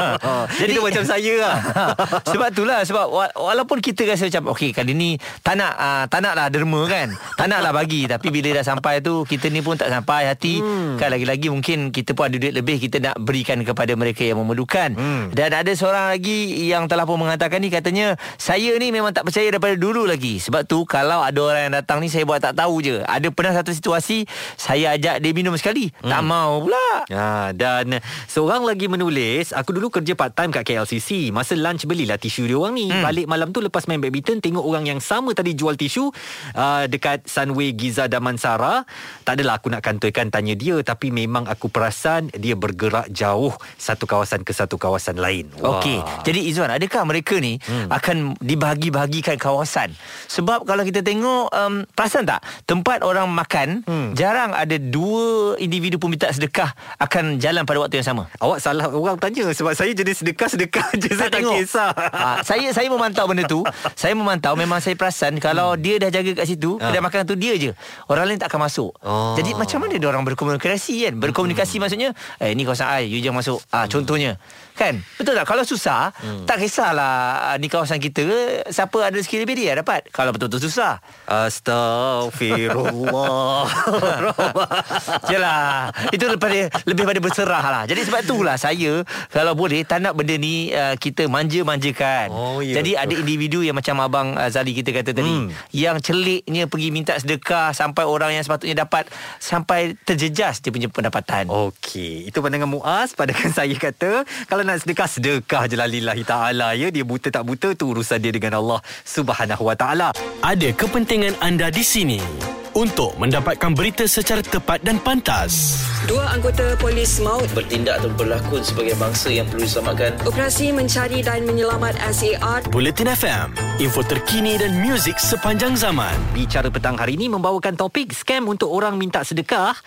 Jadi 0.61 0.73
Itu 0.73 0.81
macam 0.81 1.05
saya 1.05 1.35
lah. 1.37 1.57
sebab 2.33 2.49
itulah 2.49 2.81
sebab 2.81 3.13
walaupun 3.37 3.85
kita 3.85 4.09
rasa 4.09 4.33
macam 4.33 4.57
okey 4.57 4.73
kali 4.73 4.97
ni 4.97 5.21
tak 5.45 5.61
nak 5.61 5.77
uh, 5.77 6.05
tak 6.09 6.25
naklah 6.25 6.49
derma 6.49 6.89
kan. 6.89 7.13
Tak 7.37 7.45
naklah 7.45 7.77
bagi 7.77 8.09
tapi 8.09 8.33
bila 8.33 8.57
dah 8.57 8.65
sampai 8.65 9.05
tu 9.05 9.29
kita 9.29 9.53
ni 9.53 9.61
pun 9.61 9.77
tak 9.77 9.93
sampai 9.93 10.33
hati. 10.33 10.65
Hmm. 10.65 10.97
Kan 10.97 11.13
lagi-lagi 11.13 11.53
mungkin 11.53 11.93
kita 11.93 12.17
pun 12.17 12.33
ada 12.33 12.41
duit 12.41 12.57
lebih 12.57 12.81
kita 12.81 12.97
nak 12.97 13.21
berikan 13.21 13.61
kepada 13.61 13.93
mereka 13.93 14.25
yang 14.25 14.41
memerlukan. 14.41 14.97
Hmm. 14.97 15.29
Dan 15.37 15.53
ada 15.53 15.77
seorang 15.77 16.09
lagi 16.09 16.73
yang 16.73 16.89
telah 16.89 17.05
pun 17.05 17.21
mengatakan 17.21 17.61
ni 17.61 17.69
katanya 17.69 18.17
saya 18.41 18.81
ni 18.81 18.97
memang 18.97 19.13
tak 19.13 19.29
percaya 19.29 19.53
daripada 19.53 19.77
dulu 19.77 20.09
lagi. 20.09 20.41
Sebab 20.41 20.65
tu 20.65 20.89
kalau 20.89 21.21
ada 21.21 21.37
orang 21.37 21.69
yang 21.69 21.77
datang 21.85 22.01
ni 22.01 22.09
saya 22.09 22.25
buat 22.25 22.41
tak 22.41 22.57
tahu 22.57 22.81
je. 22.81 23.05
Ada 23.05 23.29
pernah 23.29 23.61
satu 23.61 23.77
situasi 23.77 24.25
saya 24.57 24.97
ajak 24.97 25.21
dia 25.21 25.37
minum 25.37 25.53
sekali 25.53 25.82
sekali 25.83 26.07
hmm. 26.07 26.11
Tak 26.13 26.23
mau 26.23 26.51
pula. 26.63 26.89
Ha, 27.11 27.51
Dan 27.57 27.99
Seorang 28.31 28.63
lagi 28.63 28.87
menulis 28.87 29.51
Aku 29.57 29.75
dulu 29.75 29.91
kerja 29.91 30.15
part 30.15 30.35
time 30.37 30.55
kat 30.55 30.63
KLCC 30.67 31.35
Masa 31.35 31.59
lunch 31.59 31.89
belilah 31.89 32.21
tisu 32.21 32.47
dia 32.47 32.57
orang 32.59 32.75
ni. 32.77 32.87
Hmm. 32.91 33.03
Balik 33.03 33.27
malam 33.27 33.51
tu 33.51 33.59
Lepas 33.59 33.89
main 33.91 33.99
badminton 33.99 34.39
Tengok 34.39 34.63
orang 34.63 34.87
yang 34.87 35.01
sama 35.03 35.35
tadi 35.35 35.57
Jual 35.57 35.75
tisu 35.75 36.13
uh, 36.55 36.85
Dekat 36.87 37.27
Sunway 37.27 37.75
Giza 37.75 38.07
Damansara. 38.07 38.85
Tak 39.27 39.41
adalah 39.41 39.59
aku 39.59 39.73
nak 39.73 39.83
kantoi 39.83 40.13
Tanya 40.13 40.55
dia 40.55 40.79
Tapi 40.85 41.11
memang 41.11 41.49
aku 41.49 41.73
perasan 41.73 42.31
Dia 42.37 42.55
bergerak 42.55 43.11
jauh 43.11 43.55
Satu 43.81 44.07
kawasan 44.07 44.47
ke 44.47 44.53
satu 44.55 44.77
kawasan 44.79 45.19
lain. 45.19 45.49
Okey. 45.59 45.99
Jadi 46.23 46.47
Izzuan 46.53 46.71
Adakah 46.71 47.03
mereka 47.09 47.41
ni 47.41 47.59
hmm. 47.59 47.89
Akan 47.91 48.37
dibahagi-bahagikan 48.39 49.41
kawasan? 49.41 49.95
Sebab 50.31 50.69
kalau 50.69 50.85
kita 50.85 51.01
tengok 51.03 51.51
um, 51.51 51.85
Perasan 51.97 52.29
tak? 52.29 52.45
Tempat 52.69 53.03
orang 53.03 53.27
makan 53.33 53.83
hmm. 53.87 54.09
Jarang 54.15 54.53
ada 54.53 54.77
dua 54.77 55.57
individu 55.73 55.97
peminta 55.97 56.29
sedekah 56.29 56.77
akan 57.01 57.41
jalan 57.41 57.65
pada 57.65 57.81
waktu 57.81 58.05
yang 58.05 58.13
sama. 58.13 58.29
Awak 58.37 58.61
salah 58.61 58.93
orang 58.93 59.17
tanya 59.17 59.49
sebab 59.49 59.73
saya 59.73 59.97
jenis 59.97 60.21
sedekah-sedekah 60.21 60.93
je 61.01 61.09
saya 61.17 61.33
tak 61.33 61.49
kisah. 61.49 61.97
Ha, 61.97 62.45
saya 62.45 62.69
saya 62.77 62.93
memantau 62.93 63.25
benda 63.25 63.49
tu. 63.49 63.65
saya 63.97 64.13
memantau 64.13 64.53
memang 64.53 64.85
saya 64.85 64.93
perasan 64.93 65.41
kalau 65.41 65.73
hmm. 65.73 65.81
dia 65.81 65.97
dah 65.97 66.13
jaga 66.13 66.37
kat 66.37 66.45
situ, 66.45 66.77
ha. 66.77 66.93
kedai 66.93 67.01
makan 67.01 67.25
tu 67.25 67.41
dia 67.41 67.57
je. 67.57 67.73
Orang 68.13 68.29
lain 68.29 68.37
tak 68.37 68.53
akan 68.53 68.69
masuk. 68.69 68.93
Oh. 69.01 69.33
Jadi 69.41 69.57
macam 69.57 69.81
mana 69.81 69.97
dia 69.97 70.13
orang 70.13 70.29
berkomunikasi 70.29 71.09
kan? 71.09 71.17
Berkomunikasi 71.17 71.81
hmm. 71.81 71.89
maksudnya, 71.89 72.13
eh 72.37 72.53
ni 72.53 72.69
kawasan 72.69 72.93
ai, 72.93 73.09
you 73.09 73.25
jangan 73.25 73.41
masuk. 73.41 73.65
Ah 73.73 73.89
ha, 73.89 73.91
contohnya. 73.91 74.37
Kan? 74.77 75.01
Betul 75.17 75.33
tak? 75.37 75.45
Kalau 75.49 75.65
susah, 75.65 76.13
hmm. 76.21 76.45
tak 76.45 76.61
kisahlah 76.61 77.57
ni 77.57 77.73
kawasan 77.73 77.97
kita 77.97 78.29
siapa 78.69 79.09
ada 79.09 79.17
rezeki 79.17 79.49
lebih 79.49 79.57
dia 79.57 79.73
dapat. 79.79 80.03
Kalau 80.13 80.37
betul-betul 80.37 80.69
susah. 80.69 81.01
Astagfirullah. 81.29 83.65
Yalah, 85.33 85.62
itu 86.15 86.25
lebih 86.27 86.41
pada 86.41 86.61
lebih 86.89 87.05
pada 87.07 87.21
berserah 87.23 87.65
lah. 87.65 87.83
Jadi 87.87 88.01
sebab 88.09 88.21
itulah 88.25 88.57
saya 88.59 89.03
kalau 89.31 89.53
boleh 89.57 89.83
tak 89.87 90.03
nak 90.03 90.15
benda 90.19 90.35
ni 90.37 90.71
uh, 90.73 90.95
kita 90.97 91.27
manja-manjakan. 91.27 92.29
Oh, 92.33 92.59
ya, 92.61 92.81
Jadi 92.81 92.97
betul. 92.97 93.03
ada 93.05 93.15
individu 93.19 93.59
yang 93.65 93.77
macam 93.77 93.97
abang 94.03 94.35
uh, 94.35 94.49
Zali 94.51 94.73
kita 94.77 94.91
kata 94.93 95.11
tadi 95.15 95.31
hmm. 95.31 95.49
yang 95.75 95.97
celiknya 96.03 96.67
pergi 96.67 96.89
minta 96.91 97.15
sedekah 97.17 97.73
sampai 97.73 98.05
orang 98.05 98.37
yang 98.37 98.45
sepatutnya 98.45 98.85
dapat 98.85 99.09
sampai 99.39 99.95
terjejas 100.03 100.61
dia 100.61 100.71
punya 100.73 100.89
pendapatan. 100.89 101.49
Okey, 101.49 102.29
itu 102.29 102.39
pandangan 102.39 102.69
Muaz 102.69 103.15
padakan 103.17 103.51
saya 103.53 103.75
kata 103.77 104.25
kalau 104.49 104.63
nak 104.65 104.83
sedekah 104.83 105.09
sedekah 105.09 105.63
je 105.69 105.77
lah 105.79 105.89
lillahi 105.89 106.23
taala 106.25 106.73
ya 106.75 106.89
dia 106.89 107.05
buta 107.05 107.29
tak 107.29 107.45
buta 107.45 107.75
tu 107.77 107.93
urusan 107.93 108.19
dia 108.19 108.33
dengan 108.33 108.59
Allah 108.59 108.81
Subhanahu 109.05 109.69
wa 109.69 109.77
taala 109.77 110.09
ada 110.41 110.69
kepentingan 110.73 111.39
anda 111.41 111.69
di 111.69 111.85
sini 111.85 112.52
untuk 112.73 113.15
mendapatkan 113.21 113.73
berita 113.77 114.05
secara 114.09 114.41
tepat 114.41 114.81
dan 114.81 114.97
pantas. 115.01 115.83
Dua 116.03 116.35
anggota 116.35 116.75
polis 116.83 117.23
maut 117.23 117.47
bertindak 117.55 118.03
atau 118.03 118.11
berlakon 118.19 118.59
sebagai 118.67 118.99
bangsa 118.99 119.31
yang 119.31 119.47
perlu 119.47 119.63
diselamatkan. 119.63 120.19
Operasi 120.27 120.75
mencari 120.75 121.23
dan 121.23 121.47
menyelamat 121.47 121.95
SAR. 122.11 122.67
Bulletin 122.75 123.07
FM, 123.15 123.55
info 123.79 124.03
terkini 124.03 124.59
dan 124.59 124.83
muzik 124.83 125.15
sepanjang 125.23 125.79
zaman. 125.79 126.17
Bicara 126.35 126.75
petang 126.75 126.99
hari 126.99 127.15
ini 127.15 127.31
membawakan 127.31 127.79
topik 127.79 128.11
scam 128.11 128.51
untuk 128.51 128.75
orang 128.75 128.99
minta 128.99 129.23
sedekah. 129.23 129.79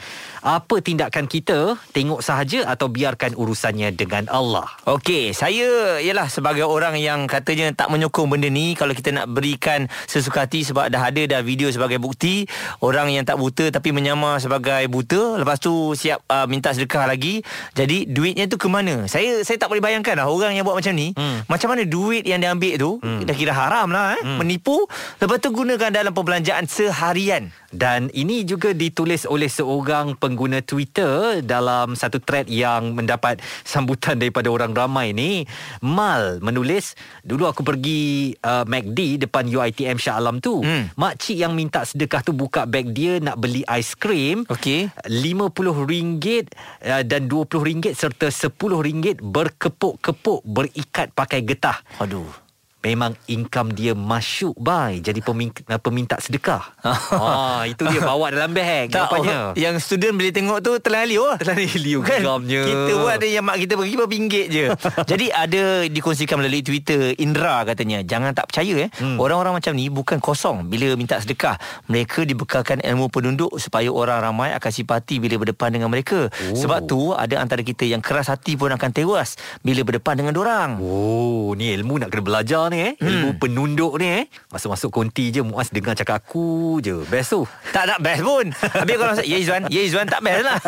Apa 0.45 0.77
tindakan 0.77 1.25
kita? 1.25 1.75
Tengok 1.91 2.21
sahaja 2.21 2.69
atau 2.69 2.87
biarkan 2.87 3.33
urusannya 3.33 3.91
dengan 3.91 4.29
Allah? 4.29 4.69
Okey, 4.85 5.33
saya 5.33 5.97
ialah 5.99 6.29
sebagai 6.29 6.69
orang 6.69 7.01
yang 7.01 7.25
katanya 7.25 7.73
tak 7.73 7.89
menyokong 7.89 8.29
benda 8.29 8.47
ni 8.47 8.77
kalau 8.77 8.93
kita 8.93 9.09
nak 9.09 9.27
berikan 9.33 9.89
sesuka 10.05 10.45
hati 10.45 10.61
sebab 10.61 10.93
dah 10.93 11.09
ada 11.09 11.25
dah 11.25 11.41
video 11.41 11.67
sebagai 11.73 11.97
bukti 11.97 12.45
orang 12.81 13.11
yang 13.13 13.23
tak 13.23 13.37
buta 13.39 13.71
tapi 13.71 13.93
menyamar 13.95 14.41
sebagai 14.41 14.83
buta 14.91 15.39
lepas 15.39 15.61
tu 15.61 15.93
siap 15.95 16.23
uh, 16.27 16.47
minta 16.49 16.71
sedekah 16.75 17.07
lagi 17.07 17.45
jadi 17.77 18.07
duitnya 18.09 18.49
tu 18.49 18.59
ke 18.59 18.67
mana 18.67 19.07
saya 19.07 19.43
saya 19.43 19.55
tak 19.55 19.71
boleh 19.71 19.83
bayangkan 19.83 20.19
lah 20.19 20.27
orang 20.27 20.55
yang 20.55 20.67
buat 20.67 20.75
macam 20.75 20.93
ni 20.95 21.15
hmm. 21.15 21.47
macam 21.47 21.67
mana 21.71 21.83
duit 21.87 22.23
yang 22.27 22.41
dia 22.41 22.51
ambil 22.51 22.73
tu 22.75 22.91
hmm. 22.99 23.27
dah 23.27 23.35
kira 23.35 23.53
haram 23.53 23.87
lah 23.91 24.19
eh? 24.19 24.23
hmm. 24.23 24.37
menipu 24.41 24.87
lepas 25.21 25.37
tu 25.39 25.51
gunakan 25.53 25.91
dalam 25.91 26.11
perbelanjaan 26.11 26.67
seharian 26.67 27.51
dan 27.75 28.07
ini 28.15 28.47
juga 28.47 28.71
ditulis 28.71 29.27
oleh 29.27 29.51
seorang 29.51 30.15
pengguna 30.15 30.63
Twitter 30.63 31.43
dalam 31.43 31.99
satu 31.99 32.23
thread 32.23 32.47
yang 32.47 32.95
mendapat 32.95 33.43
sambutan 33.67 34.15
daripada 34.15 34.47
orang 34.47 34.71
ramai 34.71 35.11
ni. 35.11 35.43
Mal 35.83 36.39
menulis, 36.39 36.95
dulu 37.19 37.51
aku 37.51 37.67
pergi 37.67 38.31
uh, 38.39 38.63
MACD 38.63 39.27
depan 39.27 39.43
UITM 39.43 39.99
Shah 39.99 40.15
Alam 40.15 40.39
tu. 40.39 40.63
Hmm. 40.63 40.87
Makcik 40.95 41.35
yang 41.35 41.51
minta 41.51 41.83
sedekah 41.83 42.23
tu 42.23 42.31
buka 42.31 42.63
beg 42.63 42.95
dia 42.95 43.19
nak 43.19 43.43
beli 43.43 43.67
aiskrim. 43.67 44.47
Okay. 44.47 44.87
RM50 45.03 46.47
uh, 46.87 47.03
dan 47.03 47.27
RM20 47.27 47.91
serta 47.91 48.31
RM10 48.31 49.19
berkepuk-kepuk 49.19 50.47
berikat 50.47 51.11
pakai 51.11 51.43
getah. 51.43 51.83
Aduh 51.99 52.44
memang 52.85 53.17
income 53.25 53.73
dia 53.73 53.97
masuk 53.97 54.53
bai 54.61 55.01
jadi 55.01 55.17
peminta, 55.25 55.65
peminta 55.81 56.21
sedekah. 56.21 56.61
ah 57.17 57.65
itu 57.65 57.81
dia 57.89 58.05
bawa 58.05 58.29
dalam 58.29 58.53
beg 58.53 58.93
tak, 58.93 59.09
apa 59.09 59.57
Yang 59.57 59.89
student 59.89 60.13
boleh 60.13 60.29
tengok 60.29 60.61
tu 60.61 60.77
telah 60.77 61.01
liu 61.09 61.25
lah. 61.25 61.41
Telah 61.41 61.57
liu 61.85 62.05
kan? 62.05 62.21
geramnya. 62.21 62.61
Kita 62.61 62.93
buat 63.01 63.13
ada 63.17 63.27
yang 63.27 63.41
mak 63.41 63.57
kita 63.57 63.73
pergi 63.73 63.95
berapa 63.97 64.13
ringgit 64.13 64.45
je. 64.53 64.65
jadi 65.11 65.25
ada 65.33 65.63
dikongsikan 65.89 66.37
melalui 66.37 66.61
Twitter 66.61 67.17
Indra 67.17 67.65
katanya 67.65 68.05
jangan 68.05 68.37
tak 68.37 68.53
percaya 68.53 68.85
eh. 68.85 68.89
Hmm. 69.01 69.17
Orang-orang 69.17 69.57
macam 69.57 69.73
ni 69.73 69.89
bukan 69.89 70.21
kosong 70.21 70.69
bila 70.69 70.93
minta 70.93 71.17
sedekah. 71.17 71.57
Mereka 71.89 72.29
dibekalkan 72.29 72.85
ilmu 72.85 73.09
penduduk 73.09 73.57
supaya 73.57 73.89
orang 73.89 74.21
ramai 74.21 74.53
akan 74.53 74.69
simpati 74.69 75.17
bila 75.17 75.41
berdepan 75.41 75.73
dengan 75.73 75.89
mereka. 75.89 76.29
Oh. 76.29 76.53
Sebab 76.53 76.85
tu 76.85 77.17
ada 77.17 77.41
antara 77.41 77.65
kita 77.65 77.87
yang 77.89 78.03
keras 78.03 78.29
hati 78.29 78.53
pun 78.53 78.69
akan 78.69 78.89
tewas 78.93 79.39
bila 79.65 79.81
berdepan 79.81 80.21
dengan 80.21 80.37
orang. 80.37 80.77
Oh, 80.77 81.57
ni 81.57 81.73
ilmu 81.73 81.97
nak 81.97 82.13
kena 82.13 82.21
belajar 82.21 82.63
ni 82.69 82.74
ni 82.75 82.91
eh. 82.91 82.93
Ilmu 82.99 83.39
penunduk 83.39 83.95
ni 83.95 84.07
eh. 84.19 84.23
Masuk-masuk 84.51 84.91
konti 84.91 85.31
je 85.31 85.39
Muaz 85.39 85.71
dengar 85.71 85.95
cakap 85.95 86.19
aku 86.19 86.83
je. 86.83 87.07
Best 87.07 87.31
tu. 87.31 87.47
Tak 87.71 87.87
nak 87.87 87.99
best 88.03 88.21
pun 88.23 88.51
Habis 88.51 88.95
kalau 88.99 89.15
Ya 89.23 89.37
Izwan 89.39 89.71
Ya 89.71 89.81
Izwan 89.87 90.11
tak 90.11 90.19
best 90.19 90.43
lah 90.43 90.59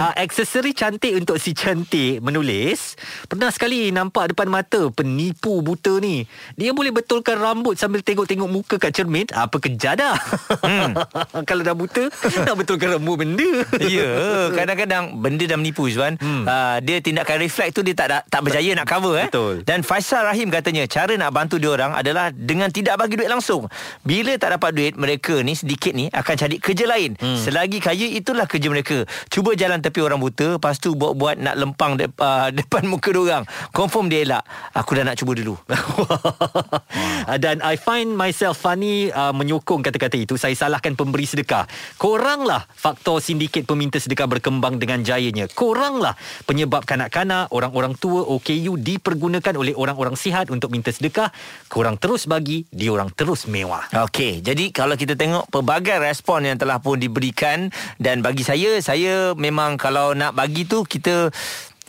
uh, 0.00 0.12
aksesori 0.24 0.72
cantik 0.72 1.12
untuk 1.14 1.36
si 1.36 1.52
cantik 1.52 2.18
menulis. 2.24 2.96
Pernah 3.28 3.52
sekali 3.52 3.92
nampak 3.92 4.34
depan 4.34 4.48
mata 4.48 4.88
penipu 4.90 5.60
buta 5.60 6.00
ni. 6.00 6.24
Dia 6.56 6.72
boleh 6.72 6.90
betulkan 6.90 7.36
rambut 7.36 7.76
sambil 7.76 8.00
tengok-tengok 8.00 8.48
muka 8.48 8.76
kat 8.80 8.96
cermin. 8.96 9.28
Apa 9.30 9.60
kejar 9.60 9.94
dah. 9.94 10.16
Hmm. 10.64 10.96
Kalau 11.48 11.62
dah 11.62 11.76
buta, 11.76 12.08
nak 12.46 12.56
betulkan 12.56 12.98
rambut 12.98 13.22
benda. 13.22 13.50
Ya 13.82 14.48
Kadang-kadang 14.54 15.20
Benda 15.20 15.44
dah 15.46 15.58
menipu 15.58 15.86
Izwan 15.86 16.16
hmm. 16.20 16.44
uh, 16.46 16.76
Dia 16.82 17.02
tindakan 17.02 17.42
reflect 17.42 17.72
tu 17.76 17.82
Dia 17.84 17.94
tak 17.96 18.26
tak, 18.28 18.40
berjaya 18.42 18.72
nak 18.74 18.86
cover 18.88 19.14
eh. 19.20 19.28
Betul. 19.28 19.62
Dan 19.62 19.84
Faisal 19.86 20.26
Rahim 20.26 20.48
katanya 20.70 20.86
Cara 20.86 21.12
nak 21.18 21.30
bantu 21.34 21.58
dia 21.58 21.74
orang 21.74 21.98
Adalah 21.98 22.30
dengan 22.30 22.70
tidak 22.70 22.94
bagi 22.94 23.18
duit 23.18 23.26
langsung 23.26 23.66
Bila 24.06 24.38
tak 24.38 24.54
dapat 24.54 24.70
duit 24.70 24.94
Mereka 24.94 25.42
ni 25.42 25.58
sedikit 25.58 25.90
ni 25.90 26.06
Akan 26.14 26.38
cari 26.38 26.62
kerja 26.62 26.86
lain 26.86 27.18
hmm. 27.18 27.42
Selagi 27.42 27.82
kaya 27.82 28.06
Itulah 28.14 28.46
kerja 28.46 28.70
mereka 28.70 29.02
Cuba 29.26 29.58
jalan 29.58 29.82
tepi 29.82 29.98
orang 29.98 30.22
buta 30.22 30.62
Lepas 30.62 30.78
tu 30.78 30.94
buat-buat 30.94 31.42
Nak 31.42 31.54
lempang 31.58 31.98
de, 31.98 32.06
uh, 32.06 32.48
Depan 32.58 32.86
muka 32.86 33.10
dia 33.10 33.18
orang 33.20 33.44
Confirm 33.74 34.06
dia 34.06 34.22
elak 34.22 34.46
Aku 34.78 34.94
dah 34.94 35.02
nak 35.02 35.18
cuba 35.18 35.34
dulu 35.34 35.58
Ah, 37.30 37.38
Dan 37.38 37.62
I 37.62 37.78
find 37.78 38.18
myself 38.18 38.58
funny 38.58 39.06
uh, 39.14 39.30
menyokong 39.30 39.86
kata-kata 39.86 40.18
itu. 40.18 40.34
Saya 40.34 40.52
salahkan 40.58 40.98
pemberi 40.98 41.30
sedekah. 41.30 41.62
Koranglah 41.94 42.66
faktor 42.74 43.22
sindiket 43.22 43.70
peminta 43.70 44.02
sedekah 44.02 44.26
berkembang 44.26 44.82
dengan 44.82 45.06
jayanya. 45.06 45.46
Koranglah 45.46 46.18
penyebab 46.50 46.82
kanak-kanak, 46.84 47.54
orang-orang 47.54 47.94
tua 47.94 48.26
OKU 48.26 48.76
dipergunakan 48.76 49.54
oleh 49.56 49.78
orang-orang 49.78 50.18
sihat 50.18 50.52
untuk 50.52 50.59
minta 50.68 50.92
sedekah. 50.92 51.32
Korang 51.72 51.96
terus 51.96 52.28
bagi, 52.28 52.68
diorang 52.68 53.08
terus 53.14 53.48
mewah. 53.48 53.88
Okey, 53.94 54.44
jadi 54.44 54.68
kalau 54.74 54.98
kita 54.98 55.16
tengok 55.16 55.48
pelbagai 55.48 55.96
respon 55.96 56.44
yang 56.44 56.60
telah 56.60 56.82
pun 56.82 57.00
diberikan 57.00 57.72
dan 57.96 58.20
bagi 58.20 58.44
saya 58.44 58.76
saya 58.84 59.32
memang 59.38 59.80
kalau 59.80 60.12
nak 60.12 60.36
bagi 60.36 60.66
tu 60.66 60.84
kita 60.84 61.30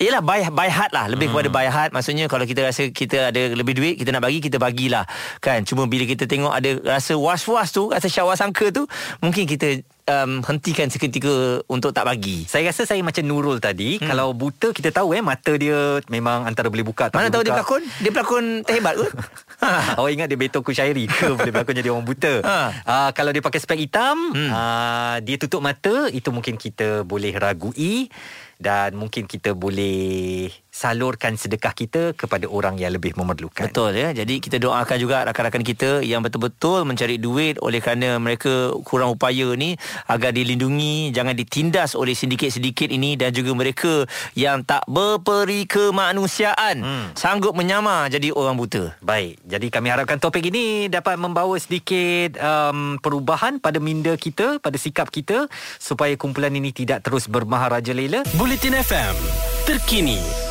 Yelah 0.01 0.25
by, 0.25 0.49
by 0.49 0.65
heart 0.65 0.91
lah. 0.97 1.05
Lebih 1.05 1.29
hmm. 1.29 1.33
kepada 1.37 1.49
by 1.53 1.67
heart. 1.69 1.91
Maksudnya 1.93 2.25
kalau 2.25 2.49
kita 2.49 2.65
rasa 2.65 2.89
Kita 2.89 3.29
ada 3.29 3.41
lebih 3.53 3.77
duit 3.77 3.95
Kita 4.01 4.09
nak 4.09 4.25
bagi 4.25 4.41
Kita 4.41 4.57
bagilah. 4.57 5.05
Kan? 5.37 5.61
Cuma 5.61 5.85
bila 5.85 6.09
kita 6.09 6.25
tengok 6.25 6.49
Ada 6.49 6.97
rasa 6.97 7.13
was-was 7.13 7.69
tu 7.69 7.93
Rasa 7.93 8.09
syawal 8.09 8.33
sangka 8.33 8.73
tu 8.73 8.89
Mungkin 9.21 9.45
kita 9.45 9.85
um, 10.09 10.41
Hentikan 10.41 10.89
seketika 10.89 11.61
Untuk 11.69 11.93
tak 11.93 12.09
bagi. 12.09 12.49
Saya 12.49 12.73
rasa 12.73 12.89
saya 12.89 13.05
macam 13.05 13.21
Nurul 13.21 13.61
tadi 13.61 14.01
hmm. 14.01 14.09
Kalau 14.09 14.33
buta 14.33 14.73
kita 14.73 14.89
tahu 14.89 15.13
eh 15.13 15.21
Mata 15.21 15.53
dia 15.53 16.01
memang 16.09 16.49
antara 16.49 16.73
boleh 16.73 16.83
buka 16.83 17.13
tak 17.13 17.21
Mana 17.21 17.29
boleh 17.29 17.33
tahu 17.37 17.43
dia 17.45 17.53
buka. 17.53 17.59
pelakon? 17.61 17.81
Dia 18.01 18.11
pelakon 18.11 18.43
terhebat 18.65 18.93
ke 18.97 19.05
Awak 19.97 20.11
ingat 20.11 20.27
dia 20.27 20.39
Beto 20.39 20.65
Kushairi 20.65 21.05
ke 21.05 21.31
Boleh 21.37 21.53
berlakon 21.53 21.77
jadi 21.77 21.89
orang 21.93 22.05
buta 22.05 22.33
Ha. 22.41 22.59
uh, 22.81 23.09
Kalau 23.13 23.29
dia 23.29 23.43
pakai 23.45 23.61
spek 23.61 23.77
hitam 23.77 24.33
hmm. 24.33 24.49
uh, 24.49 25.17
Dia 25.21 25.37
tutup 25.37 25.61
mata 25.61 26.09
Itu 26.09 26.33
mungkin 26.33 26.57
kita 26.57 27.05
boleh 27.05 27.37
ragui 27.37 28.09
Dan 28.57 28.97
mungkin 28.97 29.29
kita 29.29 29.53
boleh 29.53 30.49
Salurkan 30.71 31.35
sedekah 31.35 31.75
kita 31.75 32.01
Kepada 32.15 32.47
orang 32.47 32.79
yang 32.79 32.95
lebih 32.95 33.11
memerlukan 33.19 33.67
Betul 33.67 33.99
ya. 33.99 34.15
Jadi 34.15 34.39
kita 34.39 34.55
doakan 34.55 34.97
juga 34.97 35.27
rakan-rakan 35.27 35.63
kita 35.67 35.99
yang 35.99 36.23
betul-betul 36.23 36.87
mencari 36.87 37.19
duit 37.19 37.59
oleh 37.59 37.83
kerana 37.83 38.15
mereka 38.17 38.71
kurang 38.87 39.11
upaya 39.11 39.51
ni 39.59 39.75
agar 40.07 40.31
dilindungi, 40.31 41.11
jangan 41.11 41.35
ditindas 41.35 41.93
oleh 41.93 42.15
sindiket-sindiket 42.15 42.87
ini 42.91 43.19
dan 43.19 43.35
juga 43.35 43.51
mereka 43.51 44.07
yang 44.33 44.63
tak 44.63 44.87
berperi 44.87 45.67
kemanusiaan 45.67 46.81
hmm. 46.81 47.05
sanggup 47.19 47.51
menyamar 47.51 48.07
jadi 48.07 48.31
orang 48.31 48.55
buta. 48.55 48.95
Baik, 49.03 49.43
jadi 49.43 49.67
kami 49.67 49.87
harapkan 49.91 50.17
topik 50.17 50.47
ini 50.47 50.87
dapat 50.87 51.19
membawa 51.19 51.55
sedikit 51.59 52.39
um, 52.39 52.95
perubahan 53.03 53.59
pada 53.59 53.83
minda 53.83 54.15
kita, 54.15 54.57
pada 54.63 54.77
sikap 54.79 55.11
kita 55.11 55.51
supaya 55.77 56.15
kumpulan 56.15 56.53
ini 56.55 56.71
tidak 56.71 57.03
terus 57.03 57.27
bermaharaja 57.27 57.91
lela. 57.91 58.23
Bulletin 58.39 58.77
FM. 58.79 59.15
Terkini, 59.61 60.17